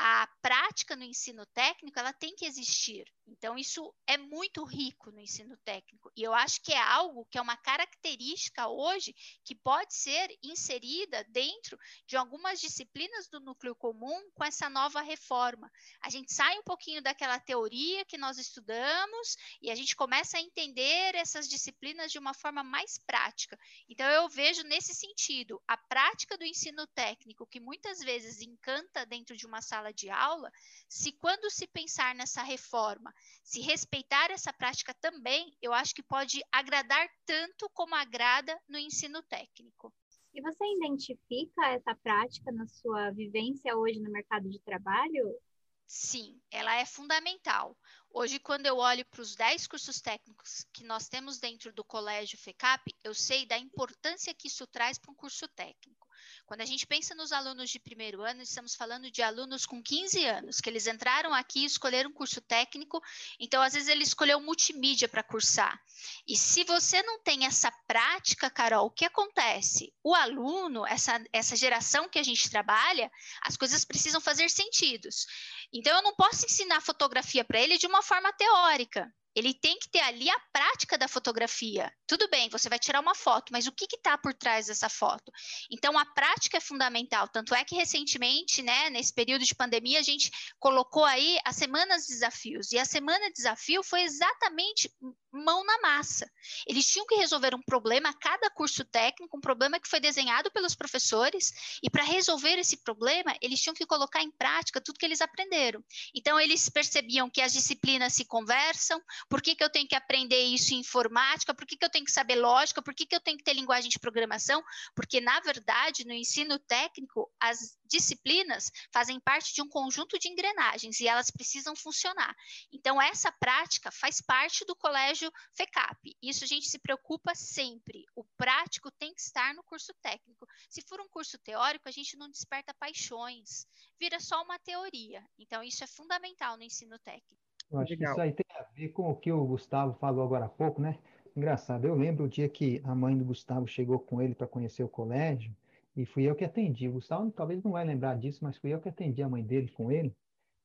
a 0.00 0.26
prática 0.40 0.96
no 0.96 1.04
ensino 1.04 1.44
técnico 1.46 1.98
ela 1.98 2.12
tem 2.12 2.34
que 2.34 2.46
existir. 2.46 3.04
Então, 3.30 3.56
isso 3.56 3.94
é 4.06 4.18
muito 4.18 4.64
rico 4.64 5.10
no 5.12 5.20
ensino 5.20 5.56
técnico. 5.58 6.10
E 6.16 6.22
eu 6.22 6.34
acho 6.34 6.60
que 6.62 6.72
é 6.72 6.80
algo 6.80 7.24
que 7.30 7.38
é 7.38 7.40
uma 7.40 7.56
característica 7.56 8.68
hoje 8.68 9.14
que 9.44 9.54
pode 9.54 9.94
ser 9.94 10.36
inserida 10.42 11.24
dentro 11.28 11.78
de 12.06 12.16
algumas 12.16 12.60
disciplinas 12.60 13.28
do 13.28 13.40
núcleo 13.40 13.74
comum 13.74 14.30
com 14.34 14.44
essa 14.44 14.68
nova 14.68 15.00
reforma. 15.00 15.70
A 16.00 16.10
gente 16.10 16.32
sai 16.32 16.58
um 16.58 16.62
pouquinho 16.62 17.00
daquela 17.00 17.38
teoria 17.38 18.04
que 18.04 18.18
nós 18.18 18.36
estudamos 18.36 19.36
e 19.62 19.70
a 19.70 19.74
gente 19.74 19.94
começa 19.94 20.36
a 20.36 20.40
entender 20.40 21.14
essas 21.14 21.48
disciplinas 21.48 22.10
de 22.10 22.18
uma 22.18 22.34
forma 22.34 22.64
mais 22.64 22.98
prática. 22.98 23.58
Então, 23.88 24.06
eu 24.08 24.28
vejo 24.28 24.62
nesse 24.64 24.94
sentido 24.94 25.62
a 25.68 25.76
prática 25.76 26.36
do 26.36 26.44
ensino 26.44 26.86
técnico, 26.88 27.46
que 27.46 27.60
muitas 27.60 28.00
vezes 28.00 28.40
encanta 28.40 29.06
dentro 29.06 29.36
de 29.36 29.46
uma 29.46 29.62
sala 29.62 29.92
de 29.92 30.10
aula, 30.10 30.50
se 30.88 31.12
quando 31.12 31.50
se 31.50 31.66
pensar 31.66 32.14
nessa 32.14 32.42
reforma, 32.42 33.14
se 33.42 33.60
respeitar 33.60 34.30
essa 34.30 34.52
prática 34.52 34.94
também, 34.94 35.56
eu 35.60 35.72
acho 35.72 35.94
que 35.94 36.02
pode 36.02 36.42
agradar 36.52 37.08
tanto 37.26 37.68
como 37.70 37.94
agrada 37.94 38.58
no 38.68 38.78
ensino 38.78 39.22
técnico. 39.22 39.92
E 40.32 40.40
você 40.40 40.64
identifica 40.76 41.66
essa 41.70 41.94
prática 41.96 42.52
na 42.52 42.66
sua 42.66 43.10
vivência 43.10 43.76
hoje 43.76 43.98
no 43.98 44.10
mercado 44.10 44.48
de 44.48 44.60
trabalho? 44.60 45.36
Sim, 45.84 46.40
ela 46.52 46.76
é 46.76 46.86
fundamental. 46.86 47.76
Hoje, 48.12 48.38
quando 48.38 48.66
eu 48.66 48.76
olho 48.76 49.04
para 49.06 49.22
os 49.22 49.34
10 49.34 49.66
cursos 49.66 50.00
técnicos 50.00 50.64
que 50.72 50.84
nós 50.84 51.08
temos 51.08 51.40
dentro 51.40 51.72
do 51.72 51.82
Colégio 51.82 52.38
FECAP, 52.38 52.94
eu 53.02 53.12
sei 53.12 53.44
da 53.44 53.58
importância 53.58 54.32
que 54.32 54.46
isso 54.46 54.64
traz 54.68 54.98
para 54.98 55.10
um 55.10 55.16
curso 55.16 55.48
técnico. 55.48 56.06
Quando 56.46 56.60
a 56.60 56.64
gente 56.64 56.86
pensa 56.86 57.14
nos 57.14 57.32
alunos 57.32 57.70
de 57.70 57.78
primeiro 57.78 58.22
ano, 58.22 58.42
estamos 58.42 58.74
falando 58.74 59.10
de 59.10 59.22
alunos 59.22 59.66
com 59.66 59.82
15 59.82 60.24
anos, 60.24 60.60
que 60.60 60.68
eles 60.68 60.86
entraram 60.86 61.32
aqui 61.32 61.64
escolheram 61.64 62.10
um 62.10 62.12
curso 62.12 62.40
técnico, 62.40 63.02
então 63.38 63.62
às 63.62 63.72
vezes 63.72 63.88
ele 63.88 64.02
escolheu 64.02 64.40
multimídia 64.40 65.08
para 65.08 65.22
cursar. 65.22 65.80
E 66.26 66.36
se 66.36 66.64
você 66.64 67.02
não 67.02 67.20
tem 67.20 67.46
essa 67.46 67.70
prática, 67.86 68.50
Carol, 68.50 68.86
o 68.86 68.90
que 68.90 69.04
acontece? 69.04 69.92
O 70.02 70.14
aluno, 70.14 70.86
essa, 70.86 71.22
essa 71.32 71.56
geração 71.56 72.08
que 72.08 72.18
a 72.18 72.22
gente 72.22 72.50
trabalha, 72.50 73.10
as 73.42 73.56
coisas 73.56 73.84
precisam 73.84 74.20
fazer 74.20 74.48
sentidos. 74.50 75.26
Então 75.72 75.96
eu 75.96 76.02
não 76.02 76.14
posso 76.14 76.46
ensinar 76.46 76.80
fotografia 76.80 77.44
para 77.44 77.60
ele 77.60 77.78
de 77.78 77.86
uma 77.86 78.02
forma 78.02 78.32
teórica. 78.32 79.12
Ele 79.34 79.54
tem 79.54 79.78
que 79.78 79.88
ter 79.88 80.00
ali 80.00 80.28
a 80.28 80.40
prática 80.52 80.98
da 80.98 81.08
fotografia. 81.08 81.92
Tudo 82.06 82.28
bem, 82.28 82.48
você 82.48 82.68
vai 82.68 82.78
tirar 82.78 83.00
uma 83.00 83.14
foto, 83.14 83.52
mas 83.52 83.66
o 83.66 83.72
que 83.72 83.86
está 83.94 84.18
por 84.18 84.34
trás 84.34 84.66
dessa 84.66 84.88
foto? 84.88 85.30
Então, 85.70 85.98
a 85.98 86.04
prática 86.04 86.56
é 86.56 86.60
fundamental. 86.60 87.28
Tanto 87.28 87.54
é 87.54 87.64
que 87.64 87.76
recentemente, 87.76 88.62
né, 88.62 88.90
nesse 88.90 89.12
período 89.12 89.44
de 89.44 89.54
pandemia, 89.54 90.00
a 90.00 90.02
gente 90.02 90.30
colocou 90.58 91.04
aí 91.04 91.38
as 91.44 91.56
semanas 91.56 92.06
de 92.06 92.14
desafios. 92.14 92.72
E 92.72 92.78
a 92.78 92.84
semana 92.84 93.26
de 93.28 93.34
desafio 93.34 93.82
foi 93.82 94.02
exatamente 94.02 94.90
mão 95.32 95.64
na 95.64 95.80
massa. 95.80 96.30
Eles 96.66 96.86
tinham 96.86 97.06
que 97.06 97.14
resolver 97.16 97.54
um 97.54 97.62
problema, 97.62 98.12
cada 98.14 98.50
curso 98.50 98.84
técnico, 98.84 99.36
um 99.36 99.40
problema 99.40 99.78
que 99.78 99.88
foi 99.88 100.00
desenhado 100.00 100.50
pelos 100.50 100.74
professores, 100.74 101.52
e 101.82 101.90
para 101.90 102.02
resolver 102.02 102.58
esse 102.58 102.78
problema, 102.78 103.36
eles 103.40 103.60
tinham 103.60 103.74
que 103.74 103.86
colocar 103.86 104.22
em 104.22 104.30
prática 104.30 104.80
tudo 104.80 104.98
que 104.98 105.04
eles 105.04 105.20
aprenderam. 105.20 105.84
Então, 106.14 106.38
eles 106.38 106.68
percebiam 106.68 107.30
que 107.30 107.40
as 107.40 107.52
disciplinas 107.52 108.14
se 108.14 108.24
conversam, 108.24 109.00
por 109.28 109.40
que, 109.40 109.54
que 109.54 109.62
eu 109.62 109.70
tenho 109.70 109.88
que 109.88 109.94
aprender 109.94 110.42
isso 110.42 110.74
em 110.74 110.80
informática, 110.80 111.54
por 111.54 111.66
que, 111.66 111.76
que 111.76 111.84
eu 111.84 111.90
tenho 111.90 112.04
que 112.04 112.12
saber 112.12 112.36
lógica, 112.36 112.82
por 112.82 112.94
que, 112.94 113.06
que 113.06 113.14
eu 113.14 113.20
tenho 113.20 113.38
que 113.38 113.44
ter 113.44 113.54
linguagem 113.54 113.90
de 113.90 113.98
programação, 113.98 114.62
porque, 114.94 115.20
na 115.20 115.38
verdade, 115.40 116.04
no 116.04 116.12
ensino 116.12 116.58
técnico, 116.58 117.30
as 117.38 117.78
disciplinas 117.90 118.70
fazem 118.92 119.18
parte 119.20 119.52
de 119.52 119.60
um 119.60 119.68
conjunto 119.68 120.18
de 120.18 120.28
engrenagens 120.28 121.00
e 121.00 121.08
elas 121.08 121.30
precisam 121.30 121.74
funcionar. 121.74 122.34
Então, 122.72 123.02
essa 123.02 123.32
prática 123.32 123.90
faz 123.90 124.20
parte 124.20 124.64
do 124.64 124.76
colégio 124.76 125.19
colégio 125.20 125.30
FECAP. 125.52 126.16
Isso 126.22 126.44
a 126.44 126.46
gente 126.46 126.68
se 126.68 126.78
preocupa 126.78 127.34
sempre. 127.34 128.04
O 128.16 128.24
prático 128.36 128.90
tem 128.98 129.12
que 129.12 129.20
estar 129.20 129.54
no 129.54 129.62
curso 129.62 129.92
técnico. 130.02 130.46
Se 130.68 130.80
for 130.82 131.00
um 131.00 131.08
curso 131.08 131.38
teórico, 131.38 131.88
a 131.88 131.92
gente 131.92 132.16
não 132.16 132.30
desperta 132.30 132.72
paixões, 132.78 133.66
vira 133.98 134.18
só 134.18 134.42
uma 134.42 134.58
teoria. 134.58 135.22
Então, 135.38 135.62
isso 135.62 135.84
é 135.84 135.86
fundamental 135.86 136.56
no 136.56 136.62
ensino 136.62 136.98
técnico. 137.00 137.42
Eu 137.70 137.78
acho 137.78 137.90
Legal. 137.90 138.14
que 138.14 138.20
isso 138.20 138.20
aí 138.20 138.32
tem 138.32 138.46
a 138.56 138.62
ver 138.74 138.88
com 138.88 139.10
o 139.10 139.16
que 139.16 139.30
o 139.30 139.44
Gustavo 139.44 139.94
falou 139.98 140.24
agora 140.24 140.46
há 140.46 140.48
pouco, 140.48 140.80
né? 140.80 140.98
Engraçado, 141.36 141.84
eu 141.84 141.94
lembro 141.94 142.24
o 142.24 142.28
dia 142.28 142.48
que 142.48 142.80
a 142.84 142.94
mãe 142.94 143.16
do 143.16 143.24
Gustavo 143.24 143.66
chegou 143.68 144.00
com 144.00 144.20
ele 144.20 144.34
para 144.34 144.48
conhecer 144.48 144.82
o 144.82 144.88
colégio, 144.88 145.54
e 145.96 146.04
fui 146.04 146.24
eu 146.24 146.34
que 146.34 146.44
atendi. 146.44 146.88
O 146.88 146.92
Gustavo 146.92 147.30
talvez 147.30 147.62
não 147.62 147.72
vai 147.72 147.84
lembrar 147.84 148.16
disso, 148.16 148.40
mas 148.42 148.56
fui 148.56 148.72
eu 148.72 148.80
que 148.80 148.88
atendi 148.88 149.22
a 149.22 149.28
mãe 149.28 149.42
dele 149.44 149.68
com 149.68 149.92
ele. 149.92 150.14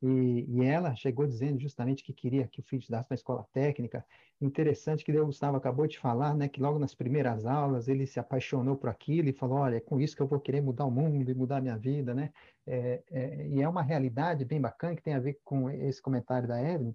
E, 0.07 0.45
e, 0.47 0.63
ela 0.63 0.93
chegou 0.93 1.25
dizendo 1.25 1.59
justamente 1.59 2.03
que 2.03 2.13
queria 2.13 2.47
que 2.47 2.59
o 2.59 2.63
filho 2.63 2.79
estudasse 2.79 3.09
na 3.09 3.15
escola 3.15 3.43
técnica. 3.51 4.05
Interessante 4.39 5.03
que 5.03 5.11
o 5.11 5.25
Gustavo 5.25 5.57
acabou 5.57 5.87
de 5.87 5.97
falar, 5.97 6.35
né, 6.35 6.47
que 6.47 6.61
logo 6.61 6.77
nas 6.77 6.93
primeiras 6.93 7.43
aulas 7.43 7.87
ele 7.87 8.05
se 8.05 8.19
apaixonou 8.19 8.77
por 8.77 8.87
aquilo 8.87 9.29
e 9.29 9.33
falou, 9.33 9.57
olha, 9.57 9.77
é 9.77 9.79
com 9.79 9.99
isso 9.99 10.15
que 10.15 10.21
eu 10.21 10.27
vou 10.27 10.39
querer 10.39 10.61
mudar 10.61 10.85
o 10.85 10.91
mundo 10.91 11.31
e 11.31 11.33
mudar 11.33 11.57
a 11.57 11.61
minha 11.61 11.75
vida, 11.75 12.13
né? 12.13 12.31
É, 12.67 13.01
é, 13.09 13.47
e 13.47 13.63
é 13.63 13.67
uma 13.67 13.81
realidade 13.81 14.45
bem 14.45 14.61
bacana 14.61 14.95
que 14.95 15.01
tem 15.01 15.15
a 15.15 15.19
ver 15.19 15.39
com 15.43 15.71
esse 15.71 15.99
comentário 15.99 16.47
da 16.47 16.61
Evelyn, 16.61 16.93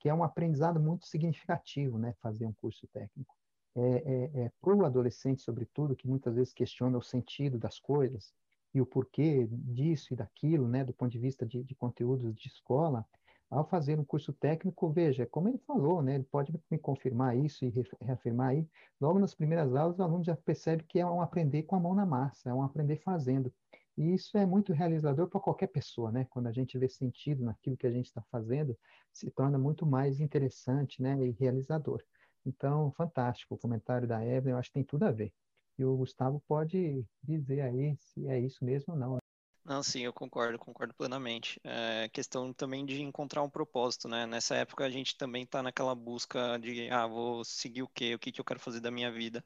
que 0.00 0.08
é 0.08 0.14
um 0.14 0.24
aprendizado 0.24 0.80
muito 0.80 1.06
significativo, 1.06 1.96
né, 1.96 2.12
fazer 2.20 2.44
um 2.44 2.52
curso 2.52 2.88
técnico. 2.88 3.36
É, 3.76 3.80
é, 3.80 4.40
é 4.46 4.52
para 4.60 4.74
o 4.74 4.84
adolescente, 4.84 5.42
sobretudo, 5.42 5.94
que 5.94 6.08
muitas 6.08 6.34
vezes 6.34 6.52
questiona 6.52 6.98
o 6.98 7.02
sentido 7.02 7.56
das 7.56 7.78
coisas, 7.78 8.34
e 8.74 8.80
o 8.80 8.86
porquê 8.86 9.48
disso 9.50 10.12
e 10.12 10.16
daquilo, 10.16 10.68
né, 10.68 10.84
do 10.84 10.92
ponto 10.92 11.10
de 11.10 11.18
vista 11.18 11.46
de, 11.46 11.62
de 11.64 11.74
conteúdos 11.74 12.34
de 12.34 12.48
escola, 12.48 13.06
ao 13.50 13.66
fazer 13.66 13.98
um 13.98 14.04
curso 14.04 14.32
técnico, 14.32 14.90
veja, 14.90 15.26
como 15.26 15.48
ele 15.48 15.58
falou, 15.58 16.02
né, 16.02 16.16
ele 16.16 16.24
pode 16.24 16.52
me 16.70 16.78
confirmar 16.78 17.36
isso 17.36 17.64
e 17.64 17.72
reafirmar 18.00 18.48
aí, 18.50 18.68
logo 19.00 19.18
nas 19.18 19.34
primeiras 19.34 19.74
aulas 19.74 19.98
o 19.98 20.02
aluno 20.02 20.22
já 20.22 20.36
percebe 20.36 20.84
que 20.84 20.98
é 20.98 21.06
um 21.06 21.22
aprender 21.22 21.62
com 21.62 21.76
a 21.76 21.80
mão 21.80 21.94
na 21.94 22.04
massa, 22.04 22.50
é 22.50 22.54
um 22.54 22.62
aprender 22.62 22.98
fazendo. 22.98 23.52
E 23.96 24.14
isso 24.14 24.38
é 24.38 24.46
muito 24.46 24.72
realizador 24.72 25.28
para 25.28 25.40
qualquer 25.40 25.66
pessoa, 25.66 26.12
né? 26.12 26.24
Quando 26.30 26.46
a 26.46 26.52
gente 26.52 26.78
vê 26.78 26.88
sentido 26.88 27.42
naquilo 27.42 27.76
que 27.76 27.86
a 27.86 27.90
gente 27.90 28.06
está 28.06 28.22
fazendo, 28.30 28.78
se 29.12 29.28
torna 29.28 29.58
muito 29.58 29.84
mais 29.84 30.20
interessante, 30.20 31.02
né? 31.02 31.20
E 31.26 31.32
realizador. 31.32 32.00
Então, 32.46 32.92
fantástico 32.92 33.56
o 33.56 33.58
comentário 33.58 34.06
da 34.06 34.24
Evelyn, 34.24 34.52
eu 34.52 34.58
acho 34.58 34.68
que 34.70 34.74
tem 34.74 34.84
tudo 34.84 35.02
a 35.02 35.10
ver. 35.10 35.32
E 35.78 35.84
o 35.84 35.96
Gustavo 35.96 36.42
pode 36.48 37.04
dizer 37.22 37.60
aí 37.60 37.96
se 37.96 38.26
é 38.26 38.40
isso 38.40 38.64
mesmo 38.64 38.94
ou 38.94 38.98
não. 38.98 39.18
Não, 39.64 39.82
sim, 39.82 40.00
eu 40.00 40.12
concordo, 40.12 40.58
concordo 40.58 40.94
plenamente. 40.94 41.60
É 41.62 42.08
questão 42.08 42.54
também 42.54 42.86
de 42.86 43.02
encontrar 43.02 43.42
um 43.42 43.50
propósito, 43.50 44.08
né? 44.08 44.26
Nessa 44.26 44.56
época 44.56 44.84
a 44.84 44.90
gente 44.90 45.16
também 45.16 45.44
está 45.44 45.62
naquela 45.62 45.94
busca 45.94 46.58
de, 46.58 46.88
ah, 46.90 47.06
vou 47.06 47.44
seguir 47.44 47.82
o 47.82 47.88
quê? 47.88 48.14
O 48.14 48.18
que, 48.18 48.32
que 48.32 48.40
eu 48.40 48.44
quero 48.44 48.58
fazer 48.58 48.80
da 48.80 48.90
minha 48.90 49.12
vida? 49.12 49.44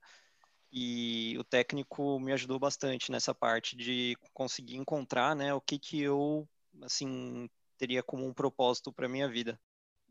E 0.72 1.36
o 1.38 1.44
técnico 1.44 2.18
me 2.20 2.32
ajudou 2.32 2.58
bastante 2.58 3.10
nessa 3.10 3.34
parte 3.34 3.76
de 3.76 4.16
conseguir 4.32 4.76
encontrar, 4.76 5.36
né, 5.36 5.52
o 5.52 5.60
que 5.60 5.78
que 5.78 6.00
eu, 6.00 6.48
assim, 6.82 7.50
teria 7.76 8.02
como 8.02 8.26
um 8.26 8.32
propósito 8.32 8.92
para 8.92 9.08
minha 9.08 9.28
vida. 9.28 9.60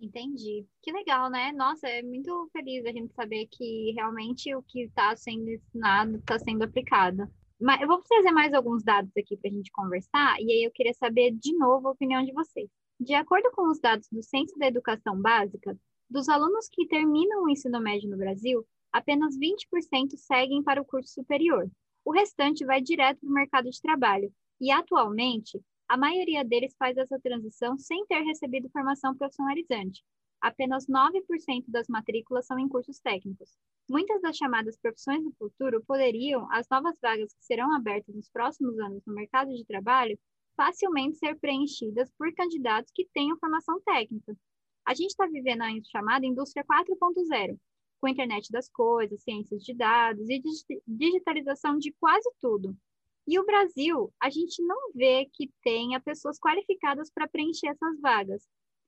Entendi. 0.01 0.65
Que 0.81 0.91
legal, 0.91 1.29
né? 1.29 1.51
Nossa, 1.51 1.87
é 1.87 2.01
muito 2.01 2.49
feliz 2.51 2.83
a 2.85 2.91
gente 2.91 3.13
saber 3.13 3.45
que 3.45 3.91
realmente 3.95 4.53
o 4.55 4.63
que 4.63 4.81
está 4.81 5.15
sendo 5.15 5.47
ensinado 5.47 6.17
está 6.17 6.39
sendo 6.39 6.63
aplicado. 6.63 7.31
Mas 7.59 7.79
eu 7.79 7.87
vou 7.87 8.01
trazer 8.01 8.31
mais 8.31 8.51
alguns 8.51 8.83
dados 8.83 9.11
aqui 9.15 9.37
para 9.37 9.51
a 9.51 9.53
gente 9.53 9.71
conversar, 9.71 10.41
e 10.41 10.51
aí 10.51 10.63
eu 10.63 10.71
queria 10.71 10.95
saber 10.95 11.29
de 11.31 11.55
novo 11.55 11.87
a 11.87 11.91
opinião 11.91 12.25
de 12.25 12.33
vocês. 12.33 12.67
De 12.99 13.13
acordo 13.13 13.51
com 13.51 13.69
os 13.69 13.79
dados 13.79 14.07
do 14.11 14.23
Centro 14.23 14.57
da 14.57 14.65
Educação 14.65 15.21
Básica, 15.21 15.77
dos 16.09 16.27
alunos 16.27 16.67
que 16.71 16.87
terminam 16.87 17.43
o 17.43 17.49
ensino 17.49 17.79
médio 17.79 18.09
no 18.09 18.17
Brasil, 18.17 18.65
apenas 18.91 19.37
20% 19.37 20.17
seguem 20.17 20.63
para 20.63 20.81
o 20.81 20.85
curso 20.85 21.13
superior. 21.13 21.69
O 22.03 22.11
restante 22.11 22.65
vai 22.65 22.81
direto 22.81 23.19
para 23.19 23.29
o 23.29 23.33
mercado 23.33 23.69
de 23.69 23.79
trabalho. 23.79 24.33
E 24.59 24.71
atualmente, 24.71 25.61
a 25.91 25.97
maioria 25.97 26.45
deles 26.45 26.73
faz 26.79 26.95
essa 26.95 27.19
transição 27.19 27.77
sem 27.77 28.05
ter 28.05 28.21
recebido 28.21 28.69
formação 28.69 29.13
profissionalizante. 29.13 30.01
Apenas 30.39 30.87
9% 30.87 31.65
das 31.67 31.89
matrículas 31.89 32.45
são 32.45 32.57
em 32.57 32.69
cursos 32.69 32.97
técnicos. 33.01 33.57
Muitas 33.89 34.21
das 34.21 34.37
chamadas 34.37 34.77
profissões 34.77 35.21
do 35.21 35.33
futuro 35.33 35.83
poderiam, 35.85 36.47
as 36.49 36.65
novas 36.71 36.97
vagas 37.01 37.33
que 37.33 37.43
serão 37.43 37.75
abertas 37.75 38.15
nos 38.15 38.29
próximos 38.29 38.79
anos 38.79 39.03
no 39.05 39.13
mercado 39.13 39.53
de 39.53 39.65
trabalho, 39.65 40.17
facilmente 40.55 41.17
ser 41.17 41.37
preenchidas 41.37 42.09
por 42.17 42.33
candidatos 42.35 42.89
que 42.95 43.09
tenham 43.13 43.37
formação 43.37 43.81
técnica. 43.81 44.33
A 44.87 44.93
gente 44.93 45.09
está 45.09 45.27
vivendo 45.27 45.63
a 45.63 45.69
chamada 45.91 46.25
indústria 46.25 46.63
4.0, 46.63 47.59
com 47.99 48.07
a 48.07 48.11
internet 48.11 48.49
das 48.49 48.69
coisas, 48.69 49.21
ciências 49.23 49.61
de 49.61 49.73
dados 49.73 50.25
e 50.29 50.41
digitalização 50.87 51.77
de 51.77 51.91
quase 51.99 52.31
tudo. 52.39 52.77
E 53.27 53.39
o 53.39 53.45
Brasil, 53.45 54.11
a 54.19 54.29
gente 54.29 54.61
não 54.63 54.91
vê 54.93 55.29
que 55.33 55.51
tenha 55.63 55.99
pessoas 55.99 56.39
qualificadas 56.39 57.09
para 57.11 57.27
preencher 57.27 57.67
essas 57.67 57.99
vagas. 58.01 58.43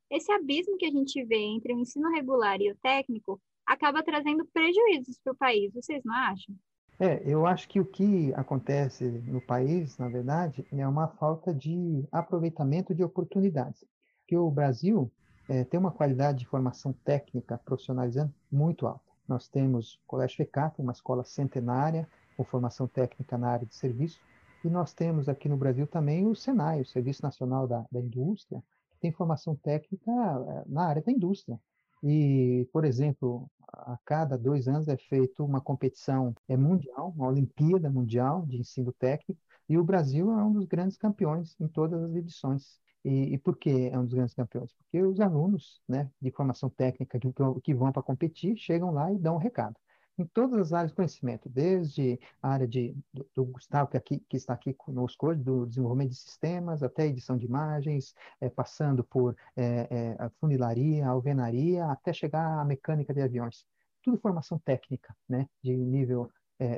Esse 0.09 0.31
abismo 0.31 0.77
que 0.77 0.85
a 0.85 0.91
gente 0.91 1.23
vê 1.25 1.37
entre 1.37 1.73
o 1.73 1.79
ensino 1.79 2.09
regular 2.09 2.59
e 2.61 2.71
o 2.71 2.77
técnico 2.77 3.39
acaba 3.65 4.03
trazendo 4.03 4.45
prejuízos 4.53 5.19
para 5.23 5.33
o 5.33 5.37
país, 5.37 5.73
vocês 5.73 6.03
não 6.03 6.13
acham? 6.13 6.55
É, 6.99 7.21
eu 7.25 7.45
acho 7.45 7.67
que 7.67 7.79
o 7.79 7.85
que 7.85 8.33
acontece 8.35 9.05
no 9.05 9.41
país, 9.41 9.97
na 9.97 10.07
verdade, 10.07 10.65
é 10.71 10.87
uma 10.87 11.07
falta 11.07 11.53
de 11.53 12.07
aproveitamento 12.11 12.93
de 12.93 13.03
oportunidades. 13.03 13.83
Que 14.27 14.37
o 14.37 14.49
Brasil 14.49 15.11
é, 15.49 15.63
tem 15.63 15.79
uma 15.79 15.91
qualidade 15.91 16.39
de 16.39 16.45
formação 16.45 16.93
técnica 17.03 17.59
profissionalizante 17.65 18.33
muito 18.51 18.85
alta. 18.85 19.11
Nós 19.27 19.47
temos 19.47 19.95
o 19.95 19.99
Colégio 20.05 20.37
FECAP, 20.37 20.79
uma 20.79 20.91
escola 20.91 21.23
centenária, 21.23 22.07
com 22.35 22.43
formação 22.43 22.87
técnica 22.87 23.37
na 23.37 23.49
área 23.49 23.65
de 23.65 23.75
serviço. 23.75 24.19
E 24.63 24.69
nós 24.69 24.93
temos 24.93 25.27
aqui 25.27 25.49
no 25.49 25.57
Brasil 25.57 25.85
também 25.85 26.25
o 26.25 26.35
SENAI, 26.35 26.81
o 26.81 26.85
Serviço 26.85 27.21
Nacional 27.21 27.67
da, 27.67 27.85
da 27.91 27.99
Indústria, 27.99 28.63
que 28.91 28.99
tem 28.99 29.11
formação 29.11 29.55
técnica 29.55 30.11
eh, 30.11 30.63
na 30.67 30.85
área 30.85 31.01
da 31.01 31.11
indústria. 31.11 31.59
E, 32.01 32.67
por 32.71 32.85
exemplo, 32.85 33.49
a 33.67 33.97
cada 34.05 34.37
dois 34.37 34.67
anos 34.67 34.87
é 34.87 34.97
feita 34.97 35.43
uma 35.43 35.61
competição 35.61 36.33
é 36.47 36.55
mundial, 36.55 37.13
uma 37.15 37.27
Olimpíada 37.27 37.89
Mundial 37.89 38.45
de 38.45 38.57
Ensino 38.57 38.93
Técnico, 38.93 39.39
e 39.67 39.77
o 39.77 39.83
Brasil 39.83 40.31
é 40.31 40.43
um 40.43 40.53
dos 40.53 40.65
grandes 40.65 40.97
campeões 40.97 41.55
em 41.59 41.67
todas 41.67 42.01
as 42.03 42.15
edições. 42.15 42.79
E, 43.03 43.33
e 43.33 43.37
por 43.37 43.57
que 43.57 43.89
é 43.89 43.99
um 43.99 44.05
dos 44.05 44.13
grandes 44.13 44.33
campeões? 44.33 44.71
Porque 44.73 45.01
os 45.01 45.19
alunos 45.19 45.81
né, 45.87 46.09
de 46.21 46.31
formação 46.31 46.69
técnica 46.69 47.19
que, 47.19 47.27
que 47.61 47.73
vão 47.73 47.91
para 47.91 48.01
competir 48.01 48.55
chegam 48.57 48.91
lá 48.91 49.11
e 49.11 49.17
dão 49.17 49.35
um 49.35 49.39
recado 49.39 49.75
em 50.17 50.25
todas 50.25 50.59
as 50.59 50.73
áreas 50.73 50.91
de 50.91 50.95
conhecimento, 50.95 51.49
desde 51.49 52.19
a 52.41 52.49
área 52.49 52.67
de, 52.67 52.95
do, 53.11 53.25
do 53.35 53.45
Gustavo, 53.45 53.89
que, 53.89 53.97
aqui, 53.97 54.19
que, 54.29 54.37
está 54.37 54.53
aqui 54.53 54.73
conosco 54.73 55.27
hoje, 55.27 55.41
do 55.41 55.65
desenvolvimento 55.65 56.09
de 56.11 56.17
sistemas, 56.17 56.83
até 56.83 57.07
edição 57.07 57.37
de 57.37 57.45
imagens, 57.45 58.13
é, 58.39 58.49
passando 58.49 59.03
por 59.03 59.35
é, 59.55 60.15
a 60.19 60.29
funilaria, 60.39 61.05
a 61.05 61.09
alvenaria, 61.09 61.85
até 61.85 62.13
chegar 62.13 62.59
à 62.59 62.65
mecânica 62.65 63.13
de 63.13 63.21
aviões. 63.21 63.65
Tudo 64.03 64.17
formação 64.17 64.59
técnica, 64.59 65.15
né, 65.27 65.47
de 65.61 65.75
nível 65.75 66.29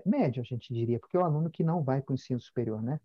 médio, 0.03 0.41
a 0.41 0.43
gente 0.43 0.73
diria, 0.73 0.99
porque 0.99 1.15
é 1.15 1.19
o 1.19 1.23
aluno 1.23 1.49
que 1.49 1.63
não 1.63 1.83
vai 1.83 2.01
para 2.01 2.11
o 2.11 2.15
ensino 2.15 2.39
superior, 2.39 2.81
né? 2.81 2.99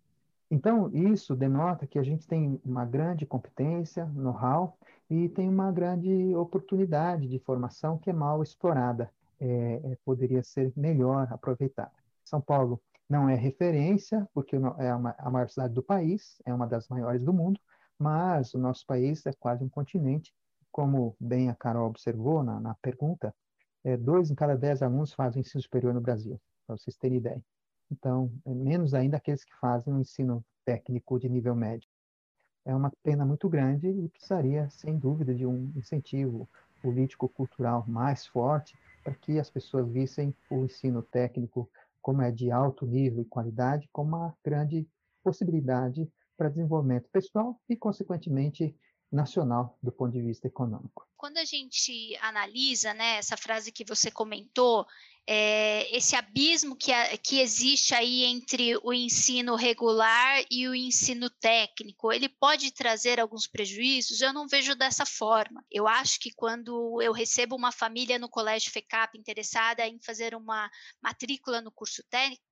Então, 0.49 0.89
isso 0.91 1.35
denota 1.35 1.85
que 1.85 1.99
a 1.99 2.03
gente 2.03 2.25
tem 2.25 2.59
uma 2.65 2.85
grande 2.85 3.23
competência, 3.25 4.05
know-how, 4.07 4.77
e 5.09 5.29
tem 5.29 5.47
uma 5.47 5.71
grande 5.71 6.33
oportunidade 6.35 7.27
de 7.27 7.37
formação 7.39 7.99
que 7.99 8.09
é 8.09 8.13
mal 8.13 8.41
explorada 8.41 9.11
é, 9.41 9.97
poderia 10.05 10.43
ser 10.43 10.71
melhor 10.75 11.27
aproveitada. 11.31 11.91
São 12.23 12.39
Paulo 12.39 12.81
não 13.09 13.27
é 13.27 13.35
referência, 13.35 14.27
porque 14.33 14.55
é 14.55 14.95
uma, 14.95 15.15
a 15.17 15.29
maior 15.29 15.49
cidade 15.49 15.73
do 15.73 15.83
país, 15.83 16.41
é 16.45 16.53
uma 16.53 16.67
das 16.67 16.87
maiores 16.87 17.23
do 17.23 17.33
mundo, 17.33 17.59
mas 17.97 18.53
o 18.53 18.59
nosso 18.59 18.85
país 18.85 19.25
é 19.25 19.33
quase 19.33 19.63
um 19.63 19.69
continente, 19.69 20.33
como 20.71 21.15
bem 21.19 21.49
a 21.49 21.55
Carol 21.55 21.89
observou 21.89 22.43
na, 22.43 22.59
na 22.59 22.75
pergunta, 22.75 23.35
é, 23.83 23.97
dois 23.97 24.29
em 24.31 24.35
cada 24.35 24.55
dez 24.55 24.81
alunos 24.81 25.11
fazem 25.13 25.41
ensino 25.41 25.61
superior 25.61 25.93
no 25.93 25.99
Brasil, 25.99 26.39
para 26.65 26.77
vocês 26.77 26.95
terem 26.95 27.17
ideia. 27.17 27.43
Então, 27.91 28.31
é 28.45 28.53
menos 28.53 28.93
ainda 28.93 29.17
aqueles 29.17 29.43
que 29.43 29.53
fazem 29.59 29.93
o 29.93 29.99
ensino 29.99 30.45
técnico 30.63 31.19
de 31.19 31.27
nível 31.27 31.55
médio. 31.55 31.89
É 32.63 32.73
uma 32.73 32.91
pena 33.03 33.25
muito 33.25 33.49
grande 33.49 33.87
e 33.87 34.07
precisaria, 34.07 34.69
sem 34.69 34.97
dúvida, 34.97 35.33
de 35.33 35.45
um 35.45 35.73
incentivo 35.75 36.47
político-cultural 36.81 37.83
mais 37.87 38.25
forte 38.25 38.77
para 39.03 39.15
que 39.15 39.39
as 39.39 39.49
pessoas 39.49 39.87
vissem 39.89 40.35
o 40.49 40.65
ensino 40.65 41.01
técnico 41.01 41.69
como 42.01 42.21
é 42.21 42.31
de 42.31 42.51
alto 42.51 42.85
nível 42.85 43.21
e 43.21 43.25
qualidade, 43.25 43.89
como 43.91 44.15
uma 44.15 44.35
grande 44.43 44.87
possibilidade 45.23 46.09
para 46.35 46.49
desenvolvimento 46.49 47.09
pessoal 47.09 47.59
e, 47.69 47.75
consequentemente, 47.75 48.75
nacional 49.11 49.77
do 49.81 49.91
ponto 49.91 50.11
de 50.11 50.21
vista 50.21 50.47
econômico. 50.47 51.07
Quando 51.21 51.37
a 51.37 51.45
gente 51.45 52.17
analisa 52.19 52.95
né, 52.95 53.17
essa 53.17 53.37
frase 53.37 53.71
que 53.71 53.85
você 53.85 54.09
comentou, 54.09 54.87
é, 55.27 55.95
esse 55.95 56.15
abismo 56.15 56.75
que, 56.75 56.91
que 57.19 57.39
existe 57.39 57.93
aí 57.93 58.23
entre 58.23 58.75
o 58.83 58.91
ensino 58.91 59.55
regular 59.55 60.43
e 60.49 60.67
o 60.67 60.73
ensino 60.73 61.29
técnico, 61.29 62.11
ele 62.11 62.27
pode 62.27 62.71
trazer 62.71 63.19
alguns 63.19 63.45
prejuízos? 63.47 64.19
Eu 64.19 64.33
não 64.33 64.47
vejo 64.47 64.75
dessa 64.75 65.05
forma. 65.05 65.63
Eu 65.69 65.87
acho 65.87 66.19
que 66.19 66.31
quando 66.31 66.99
eu 67.01 67.11
recebo 67.11 67.55
uma 67.55 67.71
família 67.71 68.17
no 68.17 68.27
colégio 68.27 68.71
FECAP 68.71 69.17
interessada 69.17 69.87
em 69.87 69.99
fazer 70.01 70.33
uma 70.33 70.69
matrícula 71.01 71.61
no 71.61 71.71
curso 71.71 72.03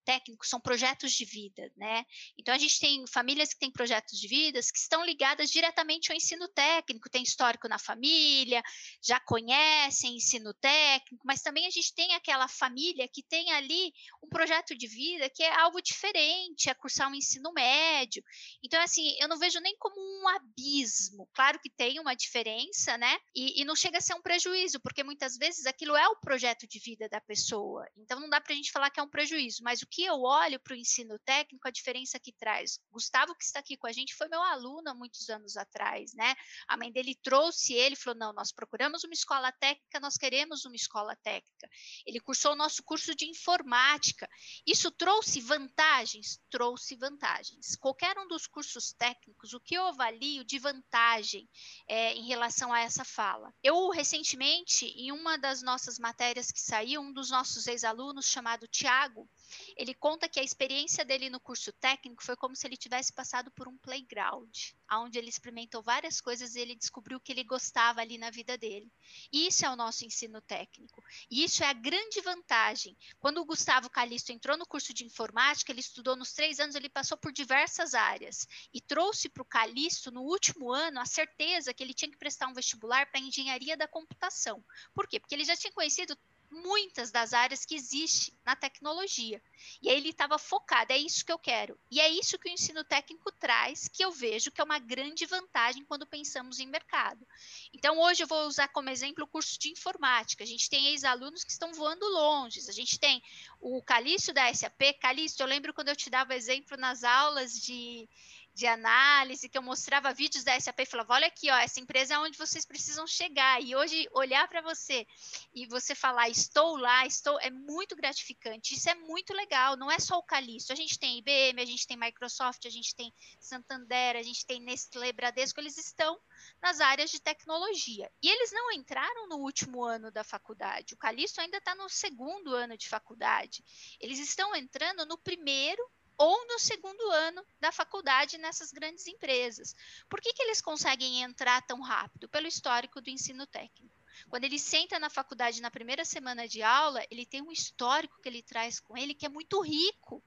técnico, 0.05 0.45
são 0.45 0.59
projetos 0.59 1.11
de 1.11 1.25
vida, 1.25 1.71
né? 1.75 2.03
Então 2.37 2.53
a 2.53 2.57
gente 2.57 2.79
tem 2.79 3.05
famílias 3.07 3.53
que 3.53 3.59
têm 3.59 3.71
projetos 3.71 4.19
de 4.19 4.27
vida 4.27 4.59
que 4.59 4.77
estão 4.77 5.05
ligadas 5.05 5.49
diretamente 5.49 6.11
ao 6.11 6.17
ensino 6.17 6.47
técnico, 6.47 7.09
tem 7.09 7.23
histórico 7.23 7.67
na 7.67 7.77
família, 7.77 8.58
família 8.59 8.63
já 9.01 9.19
conhecem 9.19 10.15
ensino 10.15 10.53
técnico, 10.53 11.25
mas 11.25 11.41
também 11.41 11.65
a 11.65 11.69
gente 11.69 11.93
tem 11.93 12.13
aquela 12.13 12.47
família 12.47 13.07
que 13.07 13.23
tem 13.23 13.51
ali 13.51 13.93
um 14.23 14.29
projeto 14.29 14.75
de 14.75 14.87
vida 14.87 15.29
que 15.29 15.43
é 15.43 15.53
algo 15.61 15.81
diferente, 15.81 16.69
é 16.69 16.73
cursar 16.73 17.09
um 17.09 17.15
ensino 17.15 17.51
médio. 17.53 18.23
Então, 18.63 18.81
assim, 18.81 19.15
eu 19.19 19.27
não 19.27 19.37
vejo 19.37 19.59
nem 19.59 19.75
como 19.77 19.95
um 19.97 20.27
abismo. 20.29 21.27
Claro 21.33 21.59
que 21.59 21.69
tem 21.69 21.99
uma 21.99 22.15
diferença, 22.15 22.97
né? 22.97 23.17
E, 23.35 23.61
e 23.61 23.65
não 23.65 23.75
chega 23.75 23.97
a 23.97 24.01
ser 24.01 24.13
um 24.13 24.21
prejuízo, 24.21 24.79
porque 24.79 25.03
muitas 25.03 25.37
vezes 25.37 25.65
aquilo 25.65 25.95
é 25.95 26.07
o 26.09 26.19
projeto 26.19 26.67
de 26.67 26.79
vida 26.79 27.07
da 27.09 27.21
pessoa. 27.21 27.87
Então, 27.97 28.19
não 28.19 28.29
dá 28.29 28.41
para 28.41 28.53
a 28.53 28.55
gente 28.55 28.71
falar 28.71 28.89
que 28.89 28.99
é 28.99 29.03
um 29.03 29.09
prejuízo. 29.09 29.63
Mas 29.63 29.81
o 29.81 29.87
que 29.87 30.03
eu 30.03 30.21
olho 30.21 30.59
para 30.59 30.73
o 30.73 30.77
ensino 30.77 31.17
técnico, 31.19 31.67
a 31.67 31.71
diferença 31.71 32.19
que 32.19 32.33
traz. 32.33 32.79
Gustavo, 32.91 33.35
que 33.35 33.43
está 33.43 33.59
aqui 33.59 33.77
com 33.77 33.87
a 33.87 33.91
gente, 33.91 34.15
foi 34.15 34.27
meu 34.27 34.41
aluno 34.41 34.89
há 34.89 34.93
muitos 34.93 35.29
anos 35.29 35.57
atrás, 35.57 36.13
né? 36.13 36.35
A 36.67 36.77
mãe 36.77 36.91
dele 36.91 37.15
trouxe 37.15 37.73
ele, 37.73 37.95
falou: 37.95 38.19
não, 38.19 38.33
nós 38.33 38.48
procuramos 38.51 39.03
uma 39.03 39.13
escola 39.13 39.51
técnica, 39.51 39.99
nós 39.99 40.17
queremos 40.17 40.65
uma 40.65 40.75
escola 40.75 41.15
técnica. 41.17 41.69
Ele 42.05 42.19
cursou 42.19 42.53
o 42.53 42.55
nosso 42.55 42.83
curso 42.83 43.15
de 43.15 43.25
informática. 43.25 44.29
Isso 44.65 44.91
trouxe 44.91 45.41
vantagens? 45.41 46.39
Trouxe 46.49 46.95
vantagens. 46.95 47.75
Qualquer 47.75 48.17
um 48.17 48.27
dos 48.27 48.47
cursos 48.47 48.93
técnicos, 48.93 49.53
o 49.53 49.59
que 49.59 49.75
eu 49.75 49.87
avalio 49.87 50.43
de 50.43 50.59
vantagem 50.59 51.49
é, 51.87 52.13
em 52.13 52.27
relação 52.27 52.73
a 52.73 52.79
essa 52.79 53.03
fala? 53.03 53.53
Eu, 53.63 53.89
recentemente, 53.89 54.85
em 54.85 55.11
uma 55.11 55.37
das 55.37 55.61
nossas 55.61 55.99
matérias 55.99 56.51
que 56.51 56.61
saiu, 56.61 57.01
um 57.01 57.13
dos 57.13 57.29
nossos 57.29 57.67
ex-alunos, 57.67 58.25
chamado 58.25 58.67
Tiago, 58.67 59.29
ele 59.75 59.93
conta 59.93 60.29
que 60.29 60.39
a 60.39 60.43
experiência 60.43 61.03
dele 61.05 61.29
no 61.29 61.39
curso 61.39 61.71
técnico 61.73 62.23
foi 62.23 62.35
como 62.35 62.55
se 62.55 62.67
ele 62.67 62.77
tivesse 62.77 63.13
passado 63.13 63.51
por 63.51 63.67
um 63.67 63.77
playground, 63.77 64.49
onde 64.91 65.17
ele 65.17 65.29
experimentou 65.29 65.81
várias 65.81 66.19
coisas 66.19 66.55
e 66.55 66.59
ele 66.59 66.75
descobriu 66.75 67.19
que 67.19 67.31
ele 67.31 67.43
gostava 67.43 68.01
ali 68.01 68.17
na 68.17 68.29
vida 68.29 68.57
dele. 68.57 68.91
E 69.31 69.47
isso 69.47 69.65
é 69.65 69.69
o 69.69 69.75
nosso 69.75 70.05
ensino 70.05 70.41
técnico. 70.41 71.03
E 71.29 71.43
isso 71.43 71.63
é 71.63 71.67
a 71.67 71.73
grande 71.73 72.21
vantagem. 72.21 72.97
Quando 73.19 73.39
o 73.39 73.45
Gustavo 73.45 73.89
Calisto 73.89 74.31
entrou 74.31 74.57
no 74.57 74.65
curso 74.65 74.93
de 74.93 75.05
informática, 75.05 75.71
ele 75.71 75.79
estudou 75.79 76.15
nos 76.15 76.33
três 76.33 76.59
anos, 76.59 76.75
ele 76.75 76.89
passou 76.89 77.17
por 77.17 77.31
diversas 77.31 77.93
áreas 77.93 78.47
e 78.73 78.81
trouxe 78.81 79.29
para 79.29 79.43
o 79.43 79.45
Calisto, 79.45 80.11
no 80.11 80.21
último 80.21 80.71
ano, 80.71 80.99
a 80.99 81.05
certeza 81.05 81.73
que 81.73 81.83
ele 81.83 81.93
tinha 81.93 82.11
que 82.11 82.17
prestar 82.17 82.47
um 82.47 82.53
vestibular 82.53 83.09
para 83.09 83.19
engenharia 83.19 83.77
da 83.77 83.87
computação. 83.87 84.63
Por 84.93 85.07
quê? 85.07 85.19
Porque 85.19 85.35
ele 85.35 85.45
já 85.45 85.55
tinha 85.55 85.71
conhecido 85.71 86.17
muitas 86.51 87.11
das 87.11 87.33
áreas 87.33 87.65
que 87.65 87.75
existe 87.75 88.37
na 88.45 88.55
tecnologia. 88.55 89.41
E 89.81 89.89
aí 89.89 89.97
ele 89.97 90.09
estava 90.09 90.37
focado, 90.37 90.91
é 90.91 90.97
isso 90.97 91.25
que 91.25 91.31
eu 91.31 91.37
quero. 91.37 91.79
E 91.91 91.99
é 91.99 92.09
isso 92.09 92.37
que 92.39 92.49
o 92.49 92.51
ensino 92.51 92.83
técnico 92.83 93.31
traz, 93.33 93.87
que 93.87 94.03
eu 94.03 94.11
vejo 94.11 94.51
que 94.51 94.59
é 94.59 94.63
uma 94.63 94.79
grande 94.79 95.25
vantagem 95.25 95.85
quando 95.85 96.07
pensamos 96.07 96.59
em 96.59 96.67
mercado. 96.67 97.25
Então, 97.73 97.99
hoje 97.99 98.23
eu 98.23 98.27
vou 98.27 98.47
usar 98.47 98.67
como 98.69 98.89
exemplo 98.89 99.23
o 99.23 99.27
curso 99.27 99.59
de 99.59 99.69
informática. 99.69 100.43
A 100.43 100.47
gente 100.47 100.69
tem 100.69 100.87
ex-alunos 100.87 101.43
que 101.43 101.51
estão 101.51 101.73
voando 101.73 102.05
longe. 102.07 102.59
A 102.67 102.73
gente 102.73 102.99
tem 102.99 103.21
o 103.59 103.81
Calixto 103.83 104.33
da 104.33 104.53
SAP. 104.53 104.93
Calixto, 104.99 105.43
eu 105.43 105.47
lembro 105.47 105.73
quando 105.73 105.89
eu 105.89 105.95
te 105.95 106.09
dava 106.09 106.35
exemplo 106.35 106.77
nas 106.77 107.03
aulas 107.03 107.53
de 107.53 108.09
de 108.53 108.67
análise, 108.67 109.47
que 109.47 109.57
eu 109.57 109.61
mostrava 109.61 110.13
vídeos 110.13 110.43
da 110.43 110.59
SAP 110.59 110.79
e 110.79 110.85
falava: 110.85 111.13
olha 111.13 111.27
aqui, 111.27 111.49
ó, 111.49 111.57
essa 111.57 111.79
empresa 111.79 112.15
é 112.15 112.19
onde 112.19 112.37
vocês 112.37 112.65
precisam 112.65 113.07
chegar. 113.07 113.61
E 113.61 113.75
hoje 113.75 114.07
olhar 114.11 114.47
para 114.47 114.61
você 114.61 115.05
e 115.53 115.65
você 115.67 115.95
falar, 115.95 116.29
estou 116.29 116.77
lá, 116.77 117.05
estou, 117.05 117.39
é 117.39 117.49
muito 117.49 117.95
gratificante. 117.95 118.75
Isso 118.75 118.89
é 118.89 118.95
muito 118.95 119.33
legal. 119.33 119.77
Não 119.77 119.91
é 119.91 119.99
só 119.99 120.17
o 120.17 120.23
Calixto. 120.23 120.73
A 120.73 120.75
gente 120.75 120.99
tem 120.99 121.17
IBM, 121.19 121.61
a 121.61 121.65
gente 121.65 121.87
tem 121.87 121.97
Microsoft, 121.97 122.65
a 122.65 122.69
gente 122.69 122.95
tem 122.95 123.13
Santander, 123.39 124.15
a 124.15 124.23
gente 124.23 124.45
tem 124.45 124.61
Nestlé, 124.61 125.11
Bradesco, 125.11 125.59
eles 125.59 125.77
estão 125.77 126.19
nas 126.61 126.79
áreas 126.79 127.09
de 127.11 127.21
tecnologia. 127.21 128.11
E 128.21 128.29
eles 128.29 128.51
não 128.51 128.71
entraram 128.71 129.27
no 129.27 129.37
último 129.37 129.83
ano 129.83 130.11
da 130.11 130.23
faculdade. 130.23 130.93
O 130.93 130.97
Calixto 130.97 131.41
ainda 131.41 131.57
está 131.57 131.75
no 131.75 131.89
segundo 131.89 132.53
ano 132.53 132.77
de 132.77 132.89
faculdade. 132.89 133.63
Eles 133.99 134.19
estão 134.19 134.55
entrando 134.55 135.05
no 135.05 135.17
primeiro 135.17 135.81
ou 136.19 136.45
no 136.47 136.59
segundo 136.59 137.09
ano 137.11 137.41
da 137.61 137.71
faculdade 137.71 138.37
nessas 138.37 138.73
grandes 138.73 139.07
empresas. 139.07 139.73
Por 140.09 140.19
que, 140.19 140.33
que 140.33 140.43
eles 140.43 140.61
conseguem 140.61 141.23
entrar 141.23 141.61
tão 141.61 141.79
rápido? 141.81 142.27
Pelo 142.27 142.45
histórico 142.45 142.99
do 142.99 143.09
ensino 143.09 143.47
técnico. 143.47 143.97
Quando 144.27 144.43
ele 144.43 144.59
senta 144.59 144.99
na 144.99 145.09
faculdade 145.09 145.61
na 145.61 145.71
primeira 145.71 146.03
semana 146.03 146.45
de 146.45 146.61
aula, 146.61 147.01
ele 147.09 147.25
tem 147.25 147.41
um 147.41 147.53
histórico 147.53 148.19
que 148.21 148.27
ele 148.27 148.43
traz 148.43 148.81
com 148.81 148.97
ele 148.97 149.13
que 149.13 149.25
é 149.25 149.29
muito 149.29 149.61
rico. 149.61 150.21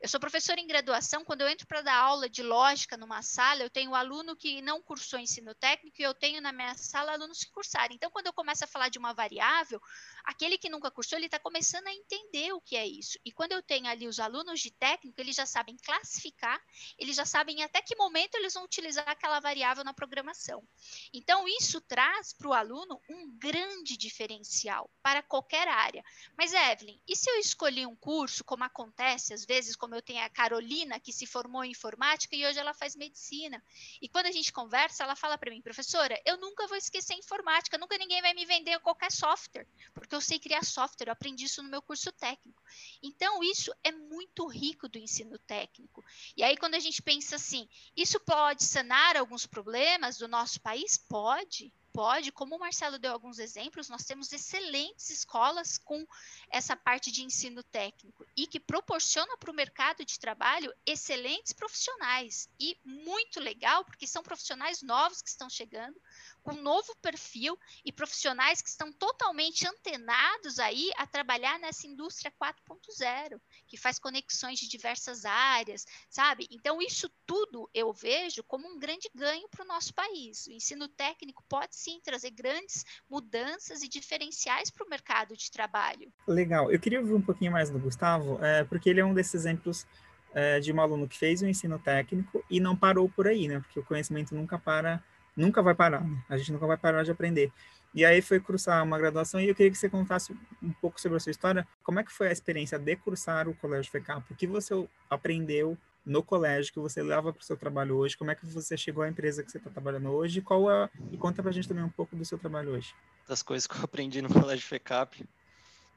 Eu 0.00 0.08
sou 0.08 0.18
professora 0.18 0.60
em 0.60 0.66
graduação, 0.66 1.24
quando 1.24 1.42
eu 1.42 1.48
entro 1.48 1.66
para 1.66 1.82
dar 1.82 1.96
aula 1.96 2.28
de 2.28 2.42
lógica 2.42 2.96
numa 2.96 3.22
sala, 3.22 3.62
eu 3.62 3.70
tenho 3.70 3.94
aluno 3.94 4.36
que 4.36 4.60
não 4.60 4.82
cursou 4.82 5.18
ensino 5.18 5.54
técnico 5.54 6.00
e 6.00 6.04
eu 6.04 6.14
tenho 6.14 6.40
na 6.40 6.52
minha 6.52 6.74
sala 6.74 7.12
alunos 7.12 7.44
que 7.44 7.50
cursaram. 7.50 7.94
Então, 7.94 8.10
quando 8.10 8.26
eu 8.26 8.32
começo 8.32 8.64
a 8.64 8.66
falar 8.66 8.88
de 8.88 8.98
uma 8.98 9.12
variável, 9.12 9.80
aquele 10.24 10.58
que 10.58 10.68
nunca 10.68 10.90
cursou, 10.90 11.18
ele 11.18 11.26
está 11.26 11.38
começando 11.38 11.86
a 11.86 11.92
entender 11.92 12.52
o 12.52 12.60
que 12.60 12.76
é 12.76 12.86
isso. 12.86 13.18
E 13.24 13.30
quando 13.30 13.52
eu 13.52 13.62
tenho 13.62 13.86
ali 13.86 14.08
os 14.08 14.18
alunos 14.18 14.60
de 14.60 14.70
técnico, 14.70 15.20
eles 15.20 15.36
já 15.36 15.46
sabem 15.46 15.76
classificar, 15.76 16.60
eles 16.98 17.16
já 17.16 17.24
sabem 17.24 17.62
até 17.62 17.80
que 17.80 17.96
momento 17.96 18.34
eles 18.34 18.54
vão 18.54 18.64
utilizar 18.64 19.08
aquela 19.08 19.40
variável 19.40 19.84
na 19.84 19.94
programação. 19.94 20.66
Então, 21.12 21.46
isso 21.46 21.80
traz 21.80 22.32
para 22.32 22.48
o 22.48 22.52
aluno 22.52 23.00
um 23.08 23.30
grande 23.38 23.96
diferencial 23.96 24.90
para 25.02 25.22
qualquer 25.22 25.68
área. 25.68 26.04
Mas, 26.36 26.52
Evelyn, 26.52 27.00
e 27.06 27.14
se 27.14 27.30
eu 27.30 27.38
escolhi 27.38 27.86
um 27.86 27.96
curso, 27.96 28.44
como 28.44 28.64
acontece 28.64 29.32
às 29.32 29.44
vezes, 29.44 29.51
como 29.76 29.94
eu 29.94 30.02
tenho 30.02 30.24
a 30.24 30.28
Carolina, 30.28 30.98
que 30.98 31.12
se 31.12 31.26
formou 31.26 31.64
em 31.64 31.70
informática 31.70 32.34
e 32.34 32.46
hoje 32.46 32.58
ela 32.58 32.72
faz 32.72 32.96
medicina. 32.96 33.62
E 34.00 34.08
quando 34.08 34.26
a 34.26 34.32
gente 34.32 34.52
conversa, 34.52 35.04
ela 35.04 35.14
fala 35.14 35.36
para 35.36 35.50
mim, 35.50 35.60
professora, 35.60 36.20
eu 36.24 36.38
nunca 36.38 36.66
vou 36.66 36.76
esquecer 36.76 37.14
informática, 37.14 37.76
nunca 37.76 37.98
ninguém 37.98 38.22
vai 38.22 38.32
me 38.34 38.46
vender 38.46 38.78
qualquer 38.80 39.12
software, 39.12 39.66
porque 39.92 40.14
eu 40.14 40.20
sei 40.20 40.38
criar 40.38 40.64
software, 40.64 41.08
eu 41.08 41.12
aprendi 41.12 41.44
isso 41.44 41.62
no 41.62 41.68
meu 41.68 41.82
curso 41.82 42.10
técnico. 42.12 42.62
Então, 43.02 43.42
isso 43.42 43.72
é 43.84 43.92
muito 43.92 44.46
rico 44.46 44.88
do 44.88 44.98
ensino 44.98 45.38
técnico. 45.38 46.04
E 46.36 46.42
aí, 46.42 46.56
quando 46.56 46.74
a 46.74 46.80
gente 46.80 47.02
pensa 47.02 47.36
assim, 47.36 47.68
isso 47.96 48.18
pode 48.20 48.64
sanar 48.64 49.16
alguns 49.16 49.46
problemas 49.46 50.16
do 50.16 50.28
nosso 50.28 50.60
país? 50.60 50.96
Pode 50.96 51.72
pode, 51.92 52.32
como 52.32 52.56
o 52.56 52.58
Marcelo 52.58 52.98
deu 52.98 53.12
alguns 53.12 53.38
exemplos, 53.38 53.88
nós 53.88 54.04
temos 54.04 54.32
excelentes 54.32 55.10
escolas 55.10 55.78
com 55.78 56.06
essa 56.50 56.74
parte 56.74 57.12
de 57.12 57.22
ensino 57.22 57.62
técnico 57.62 58.26
e 58.36 58.46
que 58.46 58.58
proporciona 58.58 59.36
para 59.36 59.50
o 59.50 59.54
mercado 59.54 60.04
de 60.04 60.18
trabalho 60.18 60.72
excelentes 60.86 61.52
profissionais. 61.52 62.48
E 62.58 62.78
muito 62.84 63.40
legal, 63.40 63.84
porque 63.84 64.06
são 64.06 64.22
profissionais 64.22 64.82
novos 64.82 65.20
que 65.20 65.28
estão 65.28 65.50
chegando, 65.50 66.00
com 66.42 66.52
um 66.52 66.62
novo 66.62 66.94
perfil 67.00 67.56
e 67.84 67.92
profissionais 67.92 68.60
que 68.60 68.68
estão 68.68 68.92
totalmente 68.92 69.66
antenados 69.66 70.58
aí 70.58 70.90
a 70.96 71.06
trabalhar 71.06 71.58
nessa 71.58 71.86
indústria 71.86 72.32
4.0, 72.40 73.40
que 73.66 73.76
faz 73.76 73.98
conexões 73.98 74.58
de 74.58 74.68
diversas 74.68 75.24
áreas, 75.24 75.84
sabe? 76.10 76.46
Então, 76.50 76.80
isso 76.82 77.10
tudo 77.26 77.70
eu 77.72 77.92
vejo 77.92 78.42
como 78.44 78.68
um 78.68 78.78
grande 78.78 79.08
ganho 79.14 79.48
para 79.48 79.64
o 79.64 79.68
nosso 79.68 79.94
país. 79.94 80.46
O 80.46 80.52
ensino 80.52 80.88
técnico 80.88 81.44
pode 81.48 81.76
sim 81.76 82.00
trazer 82.02 82.30
grandes 82.30 82.84
mudanças 83.08 83.82
e 83.82 83.88
diferenciais 83.88 84.70
para 84.70 84.84
o 84.84 84.88
mercado 84.88 85.36
de 85.36 85.50
trabalho. 85.50 86.12
Legal. 86.26 86.70
Eu 86.70 86.80
queria 86.80 87.00
ouvir 87.00 87.14
um 87.14 87.22
pouquinho 87.22 87.52
mais 87.52 87.70
do 87.70 87.78
Gustavo, 87.78 88.42
é, 88.44 88.64
porque 88.64 88.90
ele 88.90 89.00
é 89.00 89.04
um 89.04 89.14
desses 89.14 89.34
exemplos 89.34 89.86
é, 90.34 90.60
de 90.60 90.72
um 90.72 90.80
aluno 90.80 91.08
que 91.08 91.18
fez 91.18 91.42
o 91.42 91.46
ensino 91.46 91.78
técnico 91.78 92.44
e 92.50 92.58
não 92.58 92.76
parou 92.76 93.08
por 93.08 93.28
aí, 93.28 93.46
né? 93.48 93.60
Porque 93.60 93.78
o 93.78 93.84
conhecimento 93.84 94.34
nunca 94.34 94.58
para 94.58 95.02
nunca 95.36 95.62
vai 95.62 95.74
parar, 95.74 96.02
né? 96.04 96.22
a 96.28 96.36
gente 96.36 96.52
nunca 96.52 96.66
vai 96.66 96.76
parar 96.76 97.02
de 97.02 97.10
aprender. 97.10 97.52
E 97.94 98.04
aí 98.04 98.22
foi 98.22 98.40
cursar 98.40 98.82
uma 98.82 98.98
graduação 98.98 99.40
e 99.40 99.48
eu 99.48 99.54
queria 99.54 99.70
que 99.70 99.76
você 99.76 99.88
contasse 99.88 100.34
um 100.62 100.72
pouco 100.72 101.00
sobre 101.00 101.16
a 101.16 101.20
sua 101.20 101.30
história. 101.30 101.66
Como 101.82 102.00
é 102.00 102.04
que 102.04 102.10
foi 102.10 102.28
a 102.28 102.32
experiência 102.32 102.78
de 102.78 102.96
cursar 102.96 103.48
o 103.48 103.54
Colégio 103.54 103.90
FECAP? 103.90 104.32
O 104.32 104.34
que 104.34 104.46
você 104.46 104.88
aprendeu 105.10 105.76
no 106.04 106.22
colégio 106.22 106.72
que 106.72 106.80
você 106.80 107.02
leva 107.02 107.32
para 107.32 107.40
o 107.40 107.44
seu 107.44 107.56
trabalho 107.56 107.96
hoje? 107.96 108.16
Como 108.16 108.30
é 108.30 108.34
que 108.34 108.46
você 108.46 108.76
chegou 108.76 109.04
à 109.04 109.08
empresa 109.08 109.42
que 109.42 109.50
você 109.50 109.58
está 109.58 109.70
trabalhando 109.70 110.10
hoje? 110.10 110.40
Qual 110.40 110.68
a... 110.68 110.88
E 111.10 111.16
conta 111.16 111.42
para 111.42 111.50
a 111.50 111.54
gente 111.54 111.68
também 111.68 111.84
um 111.84 111.90
pouco 111.90 112.16
do 112.16 112.24
seu 112.24 112.38
trabalho 112.38 112.70
hoje. 112.70 112.94
Das 113.28 113.42
coisas 113.42 113.66
que 113.66 113.76
eu 113.76 113.84
aprendi 113.84 114.22
no 114.22 114.28
Colégio 114.32 114.66
FECAP. 114.66 115.24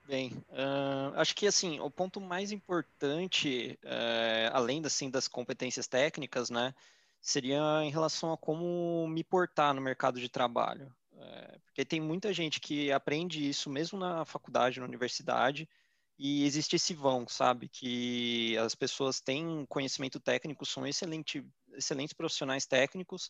Bem, 0.07 0.33
uh, 0.49 1.15
acho 1.15 1.35
que 1.35 1.47
assim 1.47 1.79
o 1.79 1.89
ponto 1.89 2.21
mais 2.21 2.51
importante, 2.51 3.79
uh, 3.83 4.53
além 4.53 4.79
assim 4.85 5.09
das 5.09 5.27
competências 5.27 5.87
técnicas, 5.87 6.51
né, 6.51 6.75
seria 7.25 7.83
em 7.83 7.89
relação 7.89 8.31
a 8.31 8.37
como 8.37 9.07
me 9.07 9.23
portar 9.23 9.73
no 9.73 9.81
mercado 9.81 10.19
de 10.19 10.29
trabalho. 10.29 10.93
É, 11.17 11.59
porque 11.65 11.83
tem 11.83 11.99
muita 11.99 12.31
gente 12.31 12.59
que 12.59 12.91
aprende 12.91 13.47
isso 13.49 13.69
mesmo 13.69 13.97
na 13.97 14.23
faculdade, 14.25 14.79
na 14.79 14.85
universidade, 14.85 15.67
e 16.19 16.45
existe 16.45 16.75
esse 16.75 16.93
vão, 16.93 17.27
sabe? 17.27 17.67
Que 17.67 18.55
as 18.59 18.75
pessoas 18.75 19.19
têm 19.19 19.65
conhecimento 19.67 20.19
técnico, 20.19 20.65
são 20.65 20.85
excelente, 20.85 21.43
excelentes 21.73 22.13
profissionais 22.13 22.65
técnicos, 22.65 23.29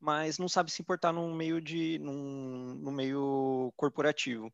mas 0.00 0.38
não 0.38 0.48
sabem 0.48 0.70
se 0.72 0.80
importar 0.82 1.12
no 1.12 1.34
meio 1.34 1.60
de 1.60 1.98
no 1.98 2.92
meio 2.92 3.72
corporativo. 3.76 4.52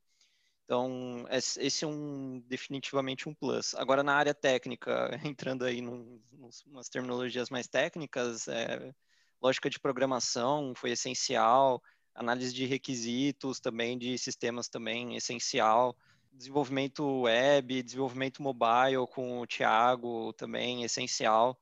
Então, 0.69 1.25
esse 1.31 1.83
é 1.83 1.89
um 1.89 2.41
definitivamente 2.47 3.27
um 3.27 3.33
plus. 3.33 3.75
Agora, 3.75 4.03
na 4.03 4.15
área 4.15 4.35
técnica, 4.35 5.09
entrando 5.25 5.65
aí 5.65 5.81
num, 5.81 6.21
umas 6.67 6.91
terminologias 6.91 7.49
mais 7.49 7.67
técnicas, 7.67 8.47
é, 8.49 8.95
lógica 9.41 9.71
de 9.71 9.81
programação 9.81 10.75
foi 10.77 10.91
essencial, 10.91 11.83
análise 12.15 12.53
de 12.53 12.67
requisitos 12.67 13.61
também, 13.61 13.97
de 13.97 14.19
sistemas 14.19 14.69
também, 14.69 15.17
essencial. 15.17 15.97
Desenvolvimento 16.31 17.23
web, 17.23 17.83
desenvolvimento 17.83 18.43
mobile 18.43 19.07
com 19.11 19.41
o 19.41 19.47
Thiago 19.47 20.35
também, 20.35 20.85
essencial. 20.85 21.59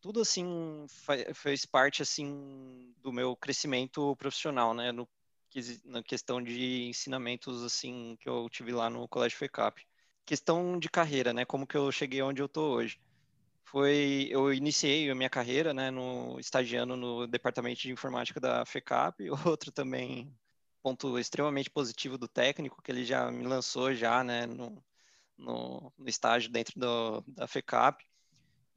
Tudo, 0.00 0.22
assim, 0.22 0.84
fez 1.32 1.64
parte, 1.64 2.02
assim, 2.02 2.92
do 3.00 3.12
meu 3.12 3.36
crescimento 3.36 4.16
profissional, 4.16 4.74
né? 4.74 4.90
No, 4.90 5.08
na 5.84 6.02
questão 6.02 6.42
de 6.42 6.84
ensinamentos, 6.88 7.62
assim, 7.64 8.16
que 8.20 8.28
eu 8.28 8.48
tive 8.50 8.72
lá 8.72 8.90
no 8.90 9.08
Colégio 9.08 9.38
FECAP. 9.38 9.82
Questão 10.24 10.78
de 10.78 10.88
carreira, 10.90 11.32
né? 11.32 11.44
Como 11.44 11.66
que 11.66 11.76
eu 11.76 11.90
cheguei 11.92 12.22
onde 12.22 12.42
eu 12.42 12.48
tô 12.48 12.74
hoje 12.74 12.98
foi 13.66 14.28
eu 14.30 14.52
iniciei 14.52 15.10
a 15.10 15.14
minha 15.14 15.28
carreira, 15.30 15.74
né, 15.74 15.90
no 15.90 16.38
estagiando 16.40 16.96
no 16.96 17.26
departamento 17.26 17.80
de 17.80 17.90
informática 17.92 18.40
da 18.40 18.64
FECAP, 18.64 19.28
outro 19.46 19.72
também 19.72 20.32
ponto 20.82 21.18
extremamente 21.18 21.70
positivo 21.70 22.16
do 22.16 22.28
técnico 22.28 22.80
que 22.82 22.92
ele 22.92 23.04
já 23.04 23.30
me 23.30 23.44
lançou 23.44 23.92
já, 23.94 24.22
né, 24.22 24.46
no, 24.46 24.82
no, 25.36 25.92
no 25.98 26.08
estágio 26.08 26.50
dentro 26.50 26.78
do, 26.78 27.22
da 27.28 27.46
FECAP. 27.48 28.04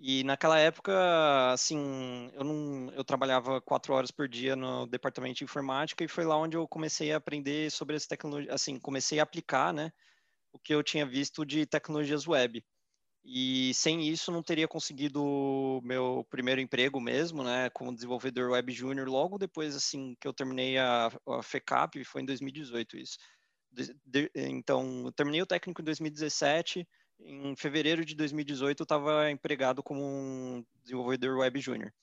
E 0.02 0.24
naquela 0.24 0.58
época, 0.58 1.52
assim, 1.52 2.32
eu 2.34 2.44
não, 2.46 2.90
eu 2.94 3.04
trabalhava 3.04 3.60
quatro 3.60 3.94
horas 3.94 4.12
por 4.12 4.30
dia 4.30 4.56
no 4.56 4.88
departamento 4.88 5.40
de 5.40 5.44
informática 5.44 6.04
e 6.04 6.08
foi 6.08 6.24
lá 6.24 6.38
onde 6.38 6.56
eu 6.56 6.66
comecei 6.70 7.12
a 7.12 7.18
aprender 7.18 7.70
sobre 7.70 7.98
as 7.98 8.08
tecnologias, 8.08 8.54
assim, 8.54 8.80
comecei 8.80 9.20
a 9.20 9.24
aplicar, 9.24 9.74
né, 9.74 9.92
o 10.54 10.60
que 10.60 10.74
eu 10.74 10.84
tinha 10.84 11.06
visto 11.06 11.46
de 11.46 11.66
tecnologias 11.66 12.28
web. 12.28 12.64
E 13.26 13.74
sem 13.76 14.08
isso 14.08 14.32
não 14.32 14.44
teria 14.44 14.68
conseguido 14.68 15.82
meu 15.84 16.26
primeiro 16.30 16.62
emprego 16.62 17.02
mesmo, 17.02 17.44
né, 17.44 17.70
como 17.72 17.94
desenvolvedor 17.94 18.52
web 18.52 18.72
júnior, 18.74 19.10
logo 19.10 19.38
depois 19.38 19.76
assim 19.76 20.16
que 20.22 20.28
eu 20.28 20.34
terminei 20.34 20.78
a, 20.78 21.08
a 21.28 21.44
FECAP, 21.44 22.04
foi 22.06 22.22
em 22.22 22.26
2018 22.26 22.98
isso. 22.98 23.18
De, 23.72 23.96
de, 24.06 24.32
então, 24.36 25.06
eu 25.06 25.12
terminei 25.12 25.42
o 25.42 25.46
técnico 25.46 25.82
em 25.82 25.86
2017, 25.86 26.88
em 27.20 27.56
fevereiro 27.56 28.06
de 28.06 28.16
2018 28.16 28.82
eu 28.82 28.84
estava 28.84 29.30
empregado 29.32 29.84
como 29.84 30.02
um 30.02 30.66
desenvolvedor 30.84 31.38
web 31.38 31.60
júnior. 31.60 31.94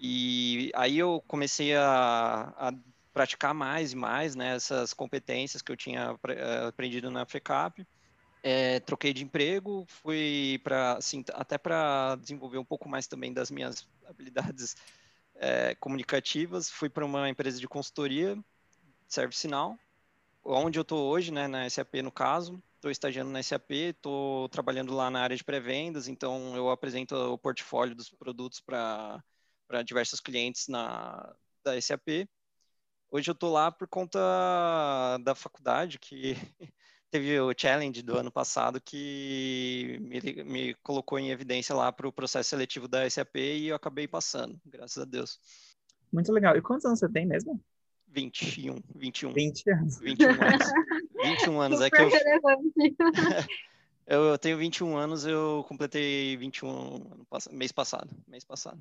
E 0.00 0.70
aí 0.74 0.98
eu 0.98 1.22
comecei 1.26 1.74
a, 1.74 2.52
a 2.56 2.72
praticar 3.12 3.54
mais 3.54 3.92
e 3.92 3.96
mais 3.96 4.34
né, 4.34 4.56
essas 4.56 4.92
competências 4.92 5.62
que 5.62 5.72
eu 5.72 5.76
tinha 5.76 6.18
eh, 6.28 6.66
aprendido 6.66 7.10
na 7.10 7.24
FECAP 7.24 7.86
é, 8.48 8.78
troquei 8.78 9.12
de 9.12 9.24
emprego, 9.24 9.84
fui 9.88 10.60
para, 10.62 10.98
assim, 10.98 11.24
até 11.32 11.58
para 11.58 12.14
desenvolver 12.14 12.58
um 12.58 12.64
pouco 12.64 12.88
mais 12.88 13.08
também 13.08 13.32
das 13.32 13.50
minhas 13.50 13.88
habilidades 14.08 14.76
é, 15.34 15.74
comunicativas, 15.74 16.70
fui 16.70 16.88
para 16.88 17.04
uma 17.04 17.28
empresa 17.28 17.58
de 17.58 17.66
consultoria, 17.66 18.38
Service 19.08 19.48
Now, 19.48 19.76
onde 20.44 20.78
eu 20.78 20.82
estou 20.82 21.10
hoje, 21.10 21.32
né, 21.32 21.48
na 21.48 21.68
SAP 21.68 21.96
no 22.04 22.12
caso, 22.12 22.62
estou 22.76 22.90
estagiando 22.90 23.30
na 23.30 23.42
SAP, 23.42 23.70
estou 23.72 24.48
trabalhando 24.48 24.94
lá 24.94 25.10
na 25.10 25.20
área 25.20 25.36
de 25.36 25.44
pré-vendas, 25.44 26.08
então 26.08 26.54
eu 26.56 26.70
apresento 26.70 27.14
o 27.14 27.38
portfólio 27.38 27.94
dos 27.94 28.10
produtos 28.10 28.60
para 28.60 29.22
diversos 29.84 30.20
clientes 30.20 30.68
na, 30.68 31.34
da 31.64 31.80
SAP. 31.80 32.28
Hoje 33.10 33.30
eu 33.30 33.34
estou 33.34 33.52
lá 33.52 33.70
por 33.70 33.88
conta 33.88 34.18
da 35.22 35.34
faculdade, 35.34 35.98
que 35.98 36.34
teve 37.10 37.38
o 37.40 37.52
challenge 37.56 38.02
do 38.02 38.16
ano 38.16 38.30
passado 38.30 38.80
que 38.80 39.98
me, 40.00 40.44
me 40.44 40.74
colocou 40.82 41.18
em 41.18 41.30
evidência 41.30 41.74
lá 41.74 41.90
para 41.90 42.08
o 42.08 42.12
processo 42.12 42.50
seletivo 42.50 42.86
da 42.86 43.08
SAP 43.08 43.36
e 43.36 43.68
eu 43.68 43.76
acabei 43.76 44.06
passando, 44.06 44.60
graças 44.64 45.02
a 45.02 45.04
Deus. 45.04 45.40
Muito 46.12 46.32
legal. 46.32 46.56
E 46.56 46.62
quantos 46.62 46.84
anos 46.84 46.98
você 46.98 47.08
tem 47.08 47.26
mesmo? 47.26 47.60
21, 48.08 48.76
21. 48.94 49.32
20 49.32 49.70
anos. 49.70 49.98
21 49.98 50.28
anos. 50.30 50.66
21 51.30 51.60
anos. 51.60 51.80
é 51.80 51.90
que 51.90 51.96
eu... 54.06 54.22
eu 54.24 54.38
tenho 54.38 54.58
21 54.58 54.96
anos, 54.96 55.26
eu 55.26 55.64
completei 55.68 56.36
21 56.36 57.26
mês 57.52 57.72
passado, 57.72 58.10
mês 58.26 58.44
passado. 58.44 58.80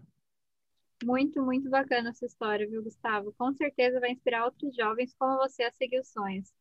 Muito, 1.04 1.42
muito 1.42 1.70
bacana 1.70 2.10
essa 2.10 2.26
história, 2.26 2.68
viu, 2.68 2.82
Gustavo? 2.84 3.34
Com 3.38 3.54
certeza 3.54 4.00
vai 4.00 4.12
inspirar 4.12 4.46
outros 4.46 4.74
jovens 4.76 5.14
como 5.20 5.38
você 5.38 5.64
a 5.64 5.72
seguir 5.72 6.00
os 6.00 6.08
sonhos. 6.08 6.52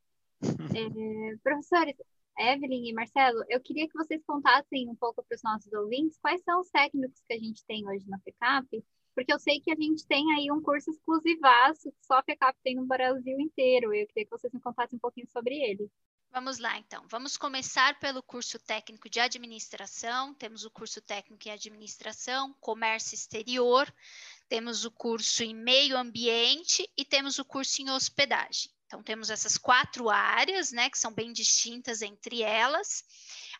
É, 0.77 1.37
professores, 1.43 1.95
Evelyn 2.39 2.89
e 2.89 2.93
Marcelo, 2.93 3.45
eu 3.49 3.61
queria 3.61 3.89
que 3.89 3.97
vocês 3.97 4.23
contassem 4.27 4.89
um 4.89 4.95
pouco 4.95 5.23
para 5.23 5.37
os 5.37 5.43
nossos 5.43 5.73
ouvintes 5.73 6.19
quais 6.21 6.43
são 6.43 6.61
os 6.61 6.69
técnicos 6.69 7.23
que 7.27 7.33
a 7.33 7.39
gente 7.39 7.65
tem 7.65 7.87
hoje 7.89 8.05
na 8.09 8.19
FECAP, 8.19 8.85
porque 9.15 9.33
eu 9.33 9.39
sei 9.39 9.61
que 9.61 9.71
a 9.71 9.77
gente 9.77 10.07
tem 10.07 10.33
aí 10.33 10.51
um 10.51 10.63
curso 10.63 10.91
exclusivaço 10.91 11.91
que 11.91 12.07
só 12.07 12.15
a 12.15 12.23
FECAP 12.23 12.59
tem 12.63 12.77
no 12.77 12.87
Brasil 12.87 13.39
inteiro. 13.41 13.95
Eu 13.95 14.07
queria 14.09 14.25
que 14.25 14.31
vocês 14.31 14.53
me 14.53 14.61
contassem 14.61 14.97
um 14.97 15.01
pouquinho 15.01 15.29
sobre 15.31 15.55
ele. 15.55 15.91
Vamos 16.35 16.59
lá, 16.59 16.77
então. 16.79 17.07
Vamos 17.09 17.37
começar 17.37 18.01
pelo 18.01 18.21
curso 18.21 18.59
técnico 18.59 19.09
de 19.09 19.21
administração. 19.21 20.35
Temos 20.35 20.65
o 20.65 20.71
curso 20.71 21.01
técnico 21.01 21.47
em 21.47 21.53
administração, 21.53 22.53
comércio 22.61 23.15
exterior, 23.15 23.87
temos 24.49 24.85
o 24.85 24.91
curso 24.91 25.45
em 25.45 25.55
meio 25.55 25.97
ambiente 25.97 26.91
e 26.97 27.05
temos 27.05 27.39
o 27.39 27.45
curso 27.45 27.81
em 27.83 27.91
hospedagem. 27.91 28.69
Então, 28.85 29.01
temos 29.01 29.31
essas 29.31 29.57
quatro 29.57 30.11
áreas, 30.11 30.73
né, 30.73 30.91
que 30.91 30.99
são 30.99 31.13
bem 31.13 31.33
distintas 31.33 32.03
entre 32.03 32.43
elas. 32.43 33.05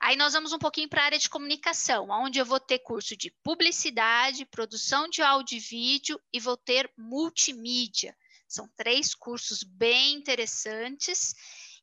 Aí 0.01 0.17
nós 0.17 0.33
vamos 0.33 0.53
um 0.53 0.59
pouquinho 0.59 0.89
para 0.89 1.03
a 1.03 1.05
área 1.07 1.19
de 1.19 1.29
comunicação, 1.29 2.09
onde 2.11 2.39
eu 2.39 2.45
vou 2.45 2.61
ter 2.61 2.79
curso 2.81 3.17
de 3.17 3.31
publicidade, 3.43 4.45
produção 4.47 5.09
de 5.09 5.23
áudio 5.23 5.57
e 5.57 5.61
vídeo 5.61 6.21
e 6.33 6.41
vou 6.41 6.57
ter 6.57 6.91
multimídia. 6.97 8.17
São 8.49 8.69
três 8.77 9.15
cursos 9.15 9.63
bem 9.63 10.15
interessantes 10.15 11.35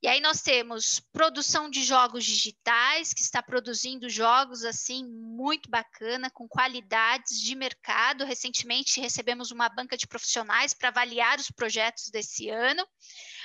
e 0.04 0.08
aí 0.08 0.20
nós 0.20 0.42
temos 0.42 1.00
produção 1.14 1.70
de 1.70 1.84
jogos 1.84 2.26
digitais, 2.26 3.14
que 3.14 3.22
está 3.22 3.42
produzindo 3.44 4.10
jogos 4.10 4.66
assim 4.66 5.06
muito 5.06 5.70
bacana, 5.70 6.28
com 6.32 6.48
qualidades 6.48 7.40
de 7.40 7.54
mercado. 7.54 8.26
Recentemente 8.26 9.00
recebemos 9.00 9.52
uma 9.52 9.70
banca 9.70 9.96
de 9.96 10.08
profissionais 10.08 10.74
para 10.74 10.90
avaliar 10.90 11.40
os 11.40 11.52
projetos 11.52 12.10
desse 12.10 12.50
ano. 12.50 12.84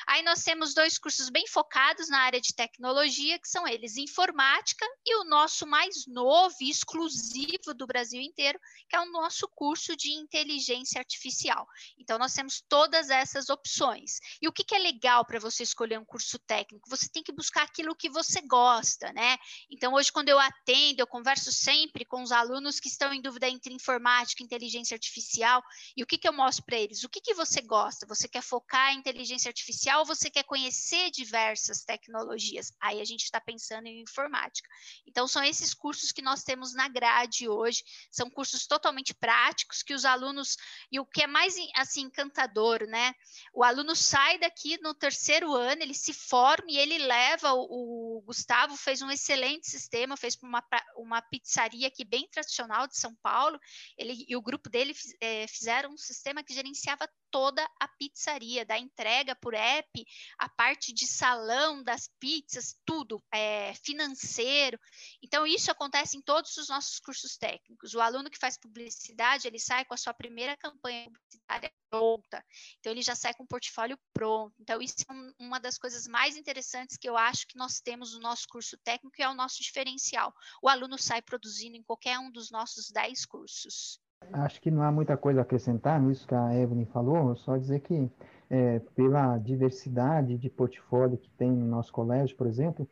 Aí 0.09 0.23
nós 0.23 0.45
temos 0.45 0.73
dois 0.73 0.99
cursos 0.99 1.29
bem 1.29 1.47
focados 1.49 2.09
na 2.09 2.21
área 2.21 2.41
de 2.41 2.55
tecnologia, 2.55 3.41
que 3.41 3.49
são 3.49 3.67
eles 3.67 3.97
informática 3.97 4.87
e 5.05 5.17
o 5.17 5.25
nosso 5.25 5.67
mais 5.67 6.07
novo 6.07 6.55
e 6.61 6.71
exclusivo 6.71 7.75
do 7.75 7.89
Brasil 7.89 8.21
inteiro, 8.21 8.59
que 8.89 8.95
é 8.95 9.01
o 9.01 9.11
nosso 9.11 9.49
curso 9.49 9.97
de 9.97 10.13
inteligência 10.13 11.01
artificial. 11.01 11.67
Então 11.99 12.19
nós 12.19 12.33
temos 12.33 12.63
todas 12.69 13.11
essas 13.11 13.51
opções. 13.51 14.21
E 14.41 14.47
o 14.47 14.53
que, 14.53 14.63
que 14.63 14.77
é 14.77 14.79
legal 14.79 15.25
para 15.25 15.41
você 15.41 15.65
escolher 15.65 15.99
um 15.99 16.05
curso 16.05 16.39
técnico? 16.39 16.89
Você 16.89 17.09
tem 17.09 17.23
que 17.23 17.33
buscar 17.33 17.63
aquilo 17.65 17.97
que 17.97 18.09
você 18.09 18.41
gosta, 18.43 19.13
né? 19.13 19.37
Então 19.69 19.95
hoje 19.95 20.13
quando 20.13 20.29
eu 20.29 20.39
atendo, 20.39 21.01
eu 21.01 21.07
converso 21.07 21.51
sempre 21.51 22.05
com 22.05 22.23
os 22.23 22.31
alunos 22.31 22.79
que 22.79 22.89
estão 22.89 23.13
em 23.13 23.21
dúvida 23.21 23.49
entre 23.49 23.75
informática 23.75 24.41
e 24.41 24.47
inteligência 24.47 24.95
artificial. 24.95 25.61
E 25.97 26.03
o 26.05 26.07
que, 26.07 26.17
que 26.17 26.29
eu 26.29 26.33
mostro 26.33 26.65
para 26.65 26.79
eles? 26.79 27.03
O 27.03 27.09
que, 27.09 27.21
que 27.21 27.35
você 27.35 27.61
gosta? 27.61 28.07
Você 28.07 28.29
quer 28.29 28.43
focar 28.43 28.93
em 28.93 28.99
inteligência 28.99 29.49
artificial 29.49 29.96
ou 29.99 30.05
você 30.07 30.31
quer 30.31 30.45
conhecer 30.45 31.11
diversas 31.11 31.85
tecnologias? 31.85 32.73
Aí 32.81 33.01
a 33.01 33.05
gente 33.05 33.25
está 33.25 33.41
pensando 33.41 33.87
em 33.87 34.01
informática. 34.01 34.69
Então, 35.07 35.27
são 35.27 35.43
esses 35.43 35.75
cursos 35.75 36.13
que 36.13 36.23
nós 36.23 36.43
temos 36.43 36.75
na 36.75 36.89
grade 36.89 37.49
hoje, 37.49 37.83
são 38.11 38.31
cursos 38.31 38.67
totalmente 38.67 39.15
práticos 39.15 39.83
que 39.83 39.95
os 39.95 40.05
alunos, 40.05 40.57
e 40.91 41.01
o 41.01 41.07
que 41.07 41.23
é 41.23 41.27
mais 41.27 41.55
assim 41.75 42.03
encantador, 42.03 42.87
né? 42.87 43.15
O 43.53 43.65
aluno 43.65 43.95
sai 43.95 44.39
daqui 44.39 44.79
no 44.83 44.95
terceiro 44.95 45.55
ano, 45.55 45.83
ele 45.83 45.95
se 45.95 46.13
forma 46.13 46.67
e 46.69 46.79
ele 46.79 46.99
leva, 46.99 47.53
o, 47.55 48.19
o 48.19 48.23
Gustavo 48.23 48.77
fez 48.77 49.03
um 49.03 49.11
excelente 49.11 49.69
sistema, 49.69 50.17
fez 50.17 50.37
uma, 50.43 50.63
uma 50.97 51.23
pizzaria 51.23 51.89
aqui 51.89 52.05
bem 52.05 52.29
tradicional 52.29 52.87
de 52.87 52.99
São 52.99 53.15
Paulo, 53.23 53.59
ele 53.97 54.25
e 54.29 54.37
o 54.37 54.43
grupo 54.43 54.69
dele 54.69 54.95
é, 55.21 55.47
fizeram 55.47 55.91
um 55.93 55.99
sistema 55.99 56.43
que 56.43 56.55
gerenciava 56.55 57.09
toda 57.31 57.69
a 57.81 57.89
pizzaria, 57.89 58.65
da 58.65 58.79
entrega 58.79 59.35
por 59.37 59.55
app, 59.55 60.07
a 60.39 60.49
parte 60.49 60.93
de 60.93 61.07
salão 61.07 61.83
das 61.83 62.09
pizzas, 62.19 62.77
tudo, 62.85 63.23
é, 63.33 63.75
financeiro. 63.75 64.79
Então, 65.23 65.47
isso 65.47 65.71
acontece 65.71 66.17
em 66.17 66.23
todos 66.23 66.57
os 66.57 66.69
nossos 66.69 66.99
cursos 66.99 67.37
técnicos. 67.37 67.95
O 67.95 68.01
aluno 68.01 68.31
que 68.31 68.39
faz 68.39 68.59
publicidade, 68.59 69.47
ele 69.47 69.59
sai 69.59 69.85
com 69.85 69.95
a 69.95 69.97
sua 69.97 70.15
primeira 70.15 70.57
campanha 70.57 71.11
publicitária 71.11 71.73
pronta. 71.91 72.45
Então, 72.79 72.93
ele 72.93 73.03
já 73.03 73.15
sai 73.15 73.35
com 73.35 73.45
o 73.45 73.49
portfólio 73.49 73.99
pronto. 74.13 74.55
Então, 74.61 74.81
isso 74.81 74.97
é 75.09 75.43
uma 75.43 75.59
das 75.59 75.79
coisas 75.79 76.07
mais 76.07 76.37
interessantes 76.37 76.97
que 76.97 77.09
eu 77.09 77.17
acho 77.17 77.47
que 77.47 77.57
nós 77.57 77.81
temos 77.81 78.15
no 78.15 78.21
nosso 78.21 78.47
curso 78.49 78.77
técnico 78.79 79.17
e 79.19 79.23
é 79.23 79.29
o 79.29 79.35
nosso 79.35 79.63
diferencial. 79.63 80.35
O 80.63 80.69
aluno 80.69 80.99
sai 80.99 81.23
produzindo 81.23 81.77
em 81.77 81.83
qualquer 81.83 82.19
um 82.19 82.31
dos 82.31 82.51
nossos 82.51 82.91
10 82.91 83.27
cursos. 83.27 84.01
Acho 84.33 84.61
que 84.61 84.71
não 84.71 84.83
há 84.83 84.91
muita 84.91 85.17
coisa 85.17 85.41
a 85.41 85.43
acrescentar 85.43 86.01
nisso 86.01 86.27
que 86.27 86.35
a 86.35 86.55
Evelyn 86.55 86.87
falou, 86.87 87.37
só 87.37 87.57
dizer 87.57 87.81
que 87.81 88.11
é, 88.51 88.79
pela 88.95 89.39
diversidade 89.39 90.39
de 90.39 90.51
portfólio 90.51 91.19
que 91.19 91.31
tem 91.31 91.51
no 91.51 91.67
nosso 91.67 91.93
colégio, 91.93 92.37
por 92.37 92.47
exemplo, 92.47 92.89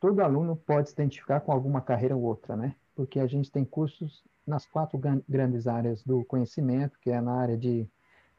todo 0.00 0.20
aluno 0.20 0.56
pode 0.56 0.88
se 0.88 0.94
identificar 0.94 1.40
com 1.40 1.52
alguma 1.52 1.80
carreira 1.80 2.16
ou 2.16 2.22
outra, 2.22 2.56
né? 2.56 2.76
Porque 2.94 3.20
a 3.20 3.26
gente 3.26 3.50
tem 3.50 3.64
cursos 3.64 4.24
nas 4.46 4.66
quatro 4.66 5.00
grandes 5.28 5.66
áreas 5.66 6.02
do 6.02 6.24
conhecimento, 6.24 6.98
que 7.00 7.10
é 7.10 7.20
na 7.20 7.34
área 7.34 7.56
de 7.56 7.88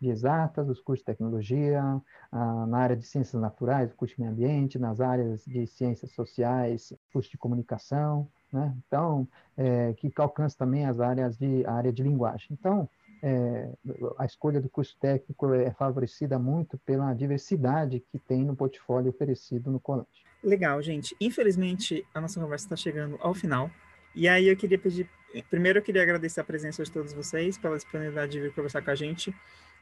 de 0.03 0.09
exatas, 0.09 0.67
os 0.67 0.81
cursos 0.81 0.99
de 0.99 1.05
tecnologia, 1.05 1.81
ah, 2.29 2.65
na 2.67 2.77
área 2.79 2.95
de 2.95 3.05
ciências 3.05 3.41
naturais, 3.41 3.89
o 3.91 3.95
curso 3.95 4.15
de 4.15 4.21
meio 4.21 4.33
ambiente, 4.33 4.77
nas 4.77 4.99
áreas 4.99 5.45
de 5.45 5.65
ciências 5.65 6.11
sociais, 6.11 6.93
curso 7.13 7.31
de 7.31 7.37
comunicação, 7.37 8.29
né? 8.53 8.73
Então, 8.87 9.27
é, 9.57 9.93
que 9.93 10.11
alcança 10.17 10.57
também 10.57 10.85
as 10.85 10.99
áreas 10.99 11.37
de 11.37 11.65
área 11.65 11.91
de 11.91 12.03
linguagem. 12.03 12.47
Então, 12.51 12.87
é, 13.21 13.69
a 14.17 14.25
escolha 14.25 14.59
do 14.59 14.69
curso 14.69 14.97
técnico 14.99 15.53
é 15.53 15.71
favorecida 15.71 16.37
muito 16.37 16.77
pela 16.79 17.13
diversidade 17.13 18.03
que 18.11 18.19
tem 18.19 18.43
no 18.43 18.55
portfólio 18.55 19.09
oferecido 19.09 19.71
no 19.71 19.79
colégio. 19.79 20.11
Legal, 20.43 20.81
gente. 20.81 21.15
Infelizmente, 21.21 22.05
a 22.13 22.19
nossa 22.19 22.39
conversa 22.39 22.65
está 22.65 22.75
chegando 22.75 23.17
ao 23.21 23.33
final. 23.33 23.71
E 24.13 24.27
aí 24.27 24.47
eu 24.47 24.57
queria 24.57 24.77
pedir, 24.77 25.09
primeiro 25.49 25.79
eu 25.79 25.83
queria 25.83 26.03
agradecer 26.03 26.41
a 26.41 26.43
presença 26.43 26.83
de 26.83 26.91
todos 26.91 27.13
vocês, 27.13 27.57
pela 27.57 27.77
disponibilidade 27.77 28.33
de 28.33 28.41
vir 28.41 28.53
conversar 28.53 28.81
com 28.81 28.91
a 28.91 28.95
gente, 28.95 29.33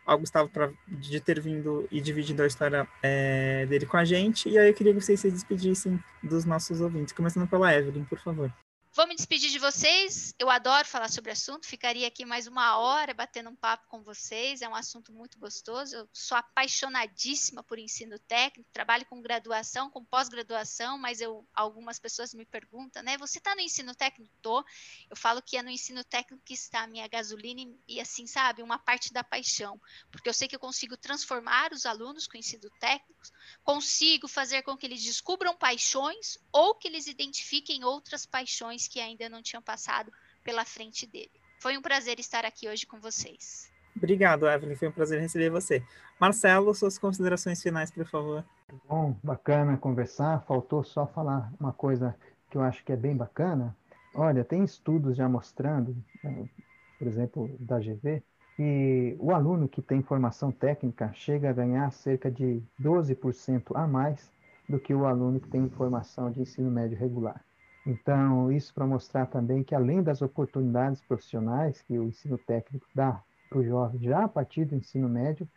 ao 0.05 0.17
Gustavo 0.17 0.49
pra, 0.49 0.71
de 0.87 1.19
ter 1.19 1.39
vindo 1.39 1.87
e 1.91 2.01
dividido 2.01 2.41
a 2.41 2.47
história 2.47 2.87
é, 3.01 3.65
dele 3.67 3.85
com 3.85 3.97
a 3.97 4.05
gente, 4.05 4.49
e 4.49 4.57
aí 4.57 4.69
eu 4.69 4.73
queria 4.73 4.93
que 4.93 5.01
vocês 5.01 5.19
se 5.19 5.31
despedissem 5.31 5.99
dos 6.23 6.45
nossos 6.45 6.81
ouvintes, 6.81 7.13
começando 7.13 7.47
pela 7.47 7.73
Evelyn, 7.73 8.03
por 8.05 8.19
favor. 8.19 8.51
Vou 8.93 9.07
me 9.07 9.15
despedir 9.15 9.49
de 9.49 9.57
vocês. 9.57 10.35
Eu 10.37 10.49
adoro 10.49 10.85
falar 10.85 11.09
sobre 11.09 11.31
assunto. 11.31 11.65
Ficaria 11.65 12.05
aqui 12.05 12.25
mais 12.25 12.45
uma 12.45 12.77
hora 12.77 13.13
batendo 13.13 13.49
um 13.49 13.55
papo 13.55 13.87
com 13.87 14.03
vocês. 14.03 14.61
É 14.61 14.67
um 14.67 14.75
assunto 14.75 15.13
muito 15.13 15.39
gostoso. 15.39 15.95
Eu 15.95 16.09
sou 16.11 16.37
apaixonadíssima 16.37 17.63
por 17.63 17.79
ensino 17.79 18.19
técnico. 18.19 18.69
Trabalho 18.73 19.05
com 19.05 19.21
graduação, 19.21 19.89
com 19.89 20.03
pós-graduação, 20.03 20.97
mas 20.97 21.21
eu, 21.21 21.47
algumas 21.53 21.99
pessoas 21.99 22.33
me 22.33 22.45
perguntam, 22.45 23.01
né? 23.01 23.17
Você 23.17 23.37
está 23.37 23.55
no 23.55 23.61
ensino 23.61 23.95
técnico? 23.95 24.35
Tô. 24.41 24.61
Eu 25.09 25.15
falo 25.15 25.41
que 25.41 25.55
é 25.55 25.63
no 25.63 25.69
ensino 25.69 26.03
técnico 26.03 26.43
que 26.43 26.53
está 26.53 26.81
a 26.81 26.87
minha 26.87 27.07
gasolina 27.07 27.61
e, 27.87 28.01
assim, 28.01 28.27
sabe, 28.27 28.61
uma 28.61 28.77
parte 28.77 29.13
da 29.13 29.23
paixão. 29.23 29.79
Porque 30.11 30.27
eu 30.27 30.33
sei 30.33 30.49
que 30.49 30.55
eu 30.55 30.59
consigo 30.59 30.97
transformar 30.97 31.71
os 31.71 31.85
alunos 31.85 32.27
com 32.27 32.37
ensino 32.37 32.69
técnico, 32.81 33.21
consigo 33.63 34.27
fazer 34.27 34.63
com 34.63 34.75
que 34.75 34.85
eles 34.85 35.01
descubram 35.01 35.55
paixões 35.55 36.37
ou 36.51 36.75
que 36.75 36.89
eles 36.89 37.07
identifiquem 37.07 37.85
outras 37.85 38.25
paixões 38.25 38.80
que 38.87 38.99
ainda 38.99 39.29
não 39.29 39.41
tinham 39.41 39.61
passado 39.61 40.11
pela 40.43 40.65
frente 40.65 41.05
dele. 41.05 41.31
Foi 41.59 41.77
um 41.77 41.81
prazer 41.81 42.19
estar 42.19 42.45
aqui 42.45 42.67
hoje 42.67 42.85
com 42.85 42.99
vocês. 42.99 43.71
Obrigado, 43.95 44.47
Evelyn. 44.47 44.75
Foi 44.75 44.87
um 44.87 44.91
prazer 44.91 45.19
receber 45.19 45.49
você. 45.49 45.83
Marcelo, 46.19 46.73
suas 46.73 46.97
considerações 46.97 47.61
finais, 47.61 47.91
por 47.91 48.07
favor. 48.07 48.43
Bom, 48.87 49.15
bacana 49.23 49.77
conversar. 49.77 50.41
Faltou 50.43 50.83
só 50.83 51.05
falar 51.05 51.51
uma 51.59 51.73
coisa 51.73 52.15
que 52.49 52.57
eu 52.57 52.61
acho 52.61 52.83
que 52.83 52.91
é 52.91 52.95
bem 52.95 53.15
bacana. 53.15 53.75
Olha, 54.13 54.43
tem 54.43 54.63
estudos 54.63 55.15
já 55.15 55.27
mostrando, 55.27 55.95
né, 56.23 56.49
por 56.97 57.07
exemplo, 57.07 57.55
da 57.59 57.79
GV, 57.79 58.23
que 58.55 59.15
o 59.19 59.31
aluno 59.31 59.67
que 59.67 59.81
tem 59.81 60.01
formação 60.01 60.51
técnica 60.51 61.11
chega 61.13 61.49
a 61.49 61.53
ganhar 61.53 61.91
cerca 61.91 62.29
de 62.29 62.61
12% 62.81 63.71
a 63.75 63.87
mais 63.87 64.31
do 64.67 64.79
que 64.79 64.93
o 64.93 65.05
aluno 65.05 65.39
que 65.39 65.47
tem 65.47 65.69
formação 65.69 66.31
de 66.31 66.41
ensino 66.41 66.69
médio 66.69 66.97
regular. 66.97 67.43
Então, 67.85 68.51
isso 68.51 68.73
para 68.73 68.85
mostrar 68.85 69.25
também 69.25 69.63
que, 69.63 69.73
além 69.73 70.03
das 70.03 70.21
oportunidades 70.21 71.01
profissionais 71.01 71.81
que 71.81 71.97
o 71.97 72.03
ensino 72.03 72.37
técnico 72.37 72.85
dá 72.93 73.21
para 73.49 73.59
o 73.59 73.63
jovem 73.63 73.99
já 74.01 74.23
a 74.23 74.27
partir 74.27 74.65
do 74.65 74.75
ensino 74.75 75.09
médio, 75.09 75.47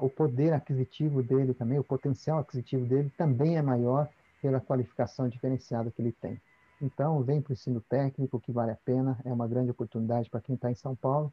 o 0.00 0.10
poder 0.10 0.52
aquisitivo 0.52 1.22
dele 1.22 1.54
também, 1.54 1.78
o 1.78 1.84
potencial 1.84 2.40
aquisitivo 2.40 2.84
dele 2.84 3.10
também 3.16 3.56
é 3.56 3.62
maior 3.62 4.08
pela 4.42 4.60
qualificação 4.60 5.28
diferenciada 5.28 5.90
que 5.90 6.02
ele 6.02 6.12
tem. 6.12 6.40
Então, 6.80 7.22
vem 7.22 7.40
para 7.40 7.52
o 7.52 7.54
ensino 7.54 7.80
técnico, 7.80 8.40
que 8.40 8.50
vale 8.50 8.72
a 8.72 8.78
pena, 8.84 9.16
é 9.24 9.32
uma 9.32 9.46
grande 9.46 9.70
oportunidade 9.70 10.28
para 10.28 10.40
quem 10.40 10.56
está 10.56 10.68
em 10.68 10.74
São 10.74 10.96
Paulo. 10.96 11.32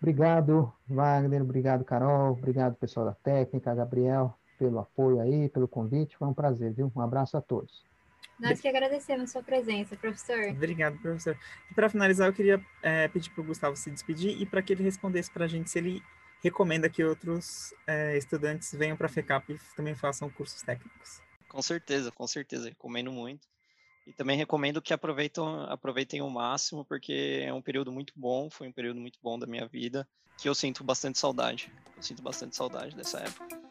Obrigado, 0.00 0.72
Wagner, 0.86 1.42
obrigado, 1.42 1.84
Carol, 1.84 2.32
obrigado, 2.32 2.76
pessoal 2.76 3.06
da 3.06 3.14
técnica, 3.14 3.74
Gabriel, 3.74 4.34
pelo 4.58 4.78
apoio 4.78 5.20
aí, 5.20 5.48
pelo 5.48 5.66
convite, 5.66 6.16
foi 6.18 6.28
um 6.28 6.34
prazer, 6.34 6.72
viu? 6.74 6.92
Um 6.94 7.00
abraço 7.00 7.36
a 7.36 7.40
todos. 7.40 7.89
Nós 8.40 8.60
que 8.60 8.68
agradecemos 8.68 9.24
a 9.24 9.32
sua 9.32 9.42
presença, 9.42 9.96
professor. 9.96 10.50
Obrigado, 10.50 10.98
professor. 10.98 11.36
E 11.70 11.74
para 11.74 11.88
finalizar, 11.88 12.28
eu 12.28 12.32
queria 12.32 12.64
é, 12.82 13.06
pedir 13.08 13.30
para 13.30 13.42
o 13.42 13.44
Gustavo 13.44 13.76
se 13.76 13.90
despedir 13.90 14.40
e 14.40 14.46
para 14.46 14.62
que 14.62 14.72
ele 14.72 14.82
respondesse 14.82 15.30
para 15.30 15.44
a 15.44 15.48
gente 15.48 15.70
se 15.70 15.78
ele 15.78 16.02
recomenda 16.42 16.88
que 16.88 17.04
outros 17.04 17.74
é, 17.86 18.16
estudantes 18.16 18.72
venham 18.72 18.96
para 18.96 19.06
a 19.06 19.10
FECAP 19.10 19.52
e 19.52 19.58
também 19.76 19.94
façam 19.94 20.30
cursos 20.30 20.62
técnicos. 20.62 21.20
Com 21.48 21.60
certeza, 21.60 22.10
com 22.10 22.26
certeza. 22.26 22.68
Recomendo 22.68 23.12
muito. 23.12 23.46
E 24.06 24.12
também 24.12 24.36
recomendo 24.36 24.80
que 24.80 24.94
aproveitem, 24.94 25.44
aproveitem 25.68 26.22
o 26.22 26.30
máximo, 26.30 26.84
porque 26.84 27.44
é 27.44 27.52
um 27.52 27.60
período 27.60 27.92
muito 27.92 28.12
bom, 28.16 28.48
foi 28.50 28.68
um 28.68 28.72
período 28.72 28.98
muito 28.98 29.18
bom 29.22 29.38
da 29.38 29.46
minha 29.46 29.66
vida, 29.66 30.08
que 30.38 30.48
eu 30.48 30.54
sinto 30.54 30.82
bastante 30.82 31.18
saudade. 31.18 31.70
Eu 31.96 32.02
sinto 32.02 32.22
bastante 32.22 32.56
saudade 32.56 32.96
dessa 32.96 33.20
época. 33.20 33.69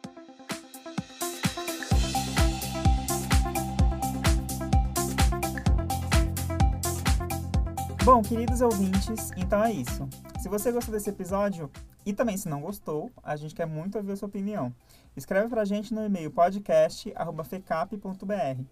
Bom, 8.02 8.22
queridos 8.22 8.62
ouvintes, 8.62 9.30
então 9.36 9.62
é 9.62 9.72
isso. 9.72 10.08
Se 10.40 10.48
você 10.48 10.72
gostou 10.72 10.92
desse 10.92 11.10
episódio 11.10 11.70
e 12.04 12.14
também 12.14 12.36
se 12.36 12.48
não 12.48 12.62
gostou, 12.62 13.10
a 13.22 13.36
gente 13.36 13.54
quer 13.54 13.66
muito 13.66 13.98
ouvir 13.98 14.12
a 14.12 14.16
sua 14.16 14.26
opinião. 14.26 14.74
Escreve 15.14 15.48
pra 15.48 15.66
gente 15.66 15.92
no 15.92 16.04
e-mail 16.04 16.30
podcast@fecap.br. 16.30 18.64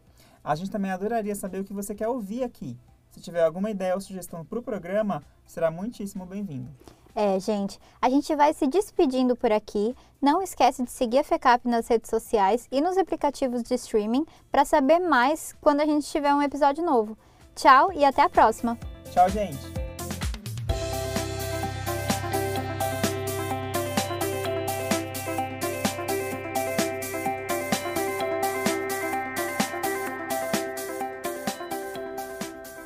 A 0.43 0.55
gente 0.55 0.71
também 0.71 0.91
adoraria 0.91 1.35
saber 1.35 1.61
o 1.61 1.65
que 1.65 1.75
você 1.75 1.95
quer 1.95 2.09
ouvir 2.09 2.43
aqui. 2.43 2.75
Se 3.11 3.21
tiver 3.21 3.45
alguma 3.45 3.71
ideia 3.71 3.95
ou 3.95 4.01
sugestão 4.01 4.43
para 4.45 4.59
o 4.59 4.63
programa, 4.63 5.23
será 5.47 5.71
muitíssimo 5.71 6.25
bem-vindo. 6.25 6.71
É, 7.15 7.39
gente, 7.39 7.79
a 8.01 8.09
gente 8.09 8.35
vai 8.35 8.55
se 8.55 8.67
despedindo 8.67 9.37
por 9.37 9.53
aqui. 9.53 9.95
Não 10.23 10.41
esquece 10.41 10.83
de 10.83 10.91
seguir 10.91 11.19
a 11.19 11.25
FECAP 11.25 11.69
nas 11.69 11.87
redes 11.87 12.09
sociais 12.09 12.67
e 12.73 12.81
nos 12.81 12.97
aplicativos 12.97 13.63
de 13.63 13.75
streaming 13.75 14.25
para 14.51 14.65
saber 14.65 15.01
mais 15.01 15.55
quando 15.61 15.81
a 15.81 15.87
gente 15.87 16.07
tiver 16.07 16.35
um 16.35 16.41
episódio 16.41 16.83
novo. 16.83 17.19
Tchau 17.55 17.93
e 17.93 18.05
até 18.05 18.23
a 18.23 18.31
próxima! 18.31 18.79
Tchau, 19.13 19.29
gente. 19.29 19.79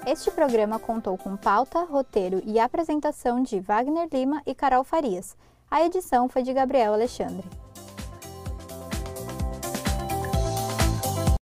Este 0.04 0.30
programa 0.30 0.78
contou 0.78 1.16
com 1.16 1.36
pauta, 1.36 1.84
roteiro 1.84 2.42
e 2.44 2.58
apresentação 2.58 3.42
de 3.42 3.60
Wagner 3.60 4.08
Lima 4.12 4.42
e 4.44 4.54
Carol 4.54 4.84
Farias. 4.84 5.36
A 5.70 5.82
edição 5.84 6.28
foi 6.28 6.42
de 6.42 6.52
Gabriel 6.52 6.92
Alexandre. 6.92 7.48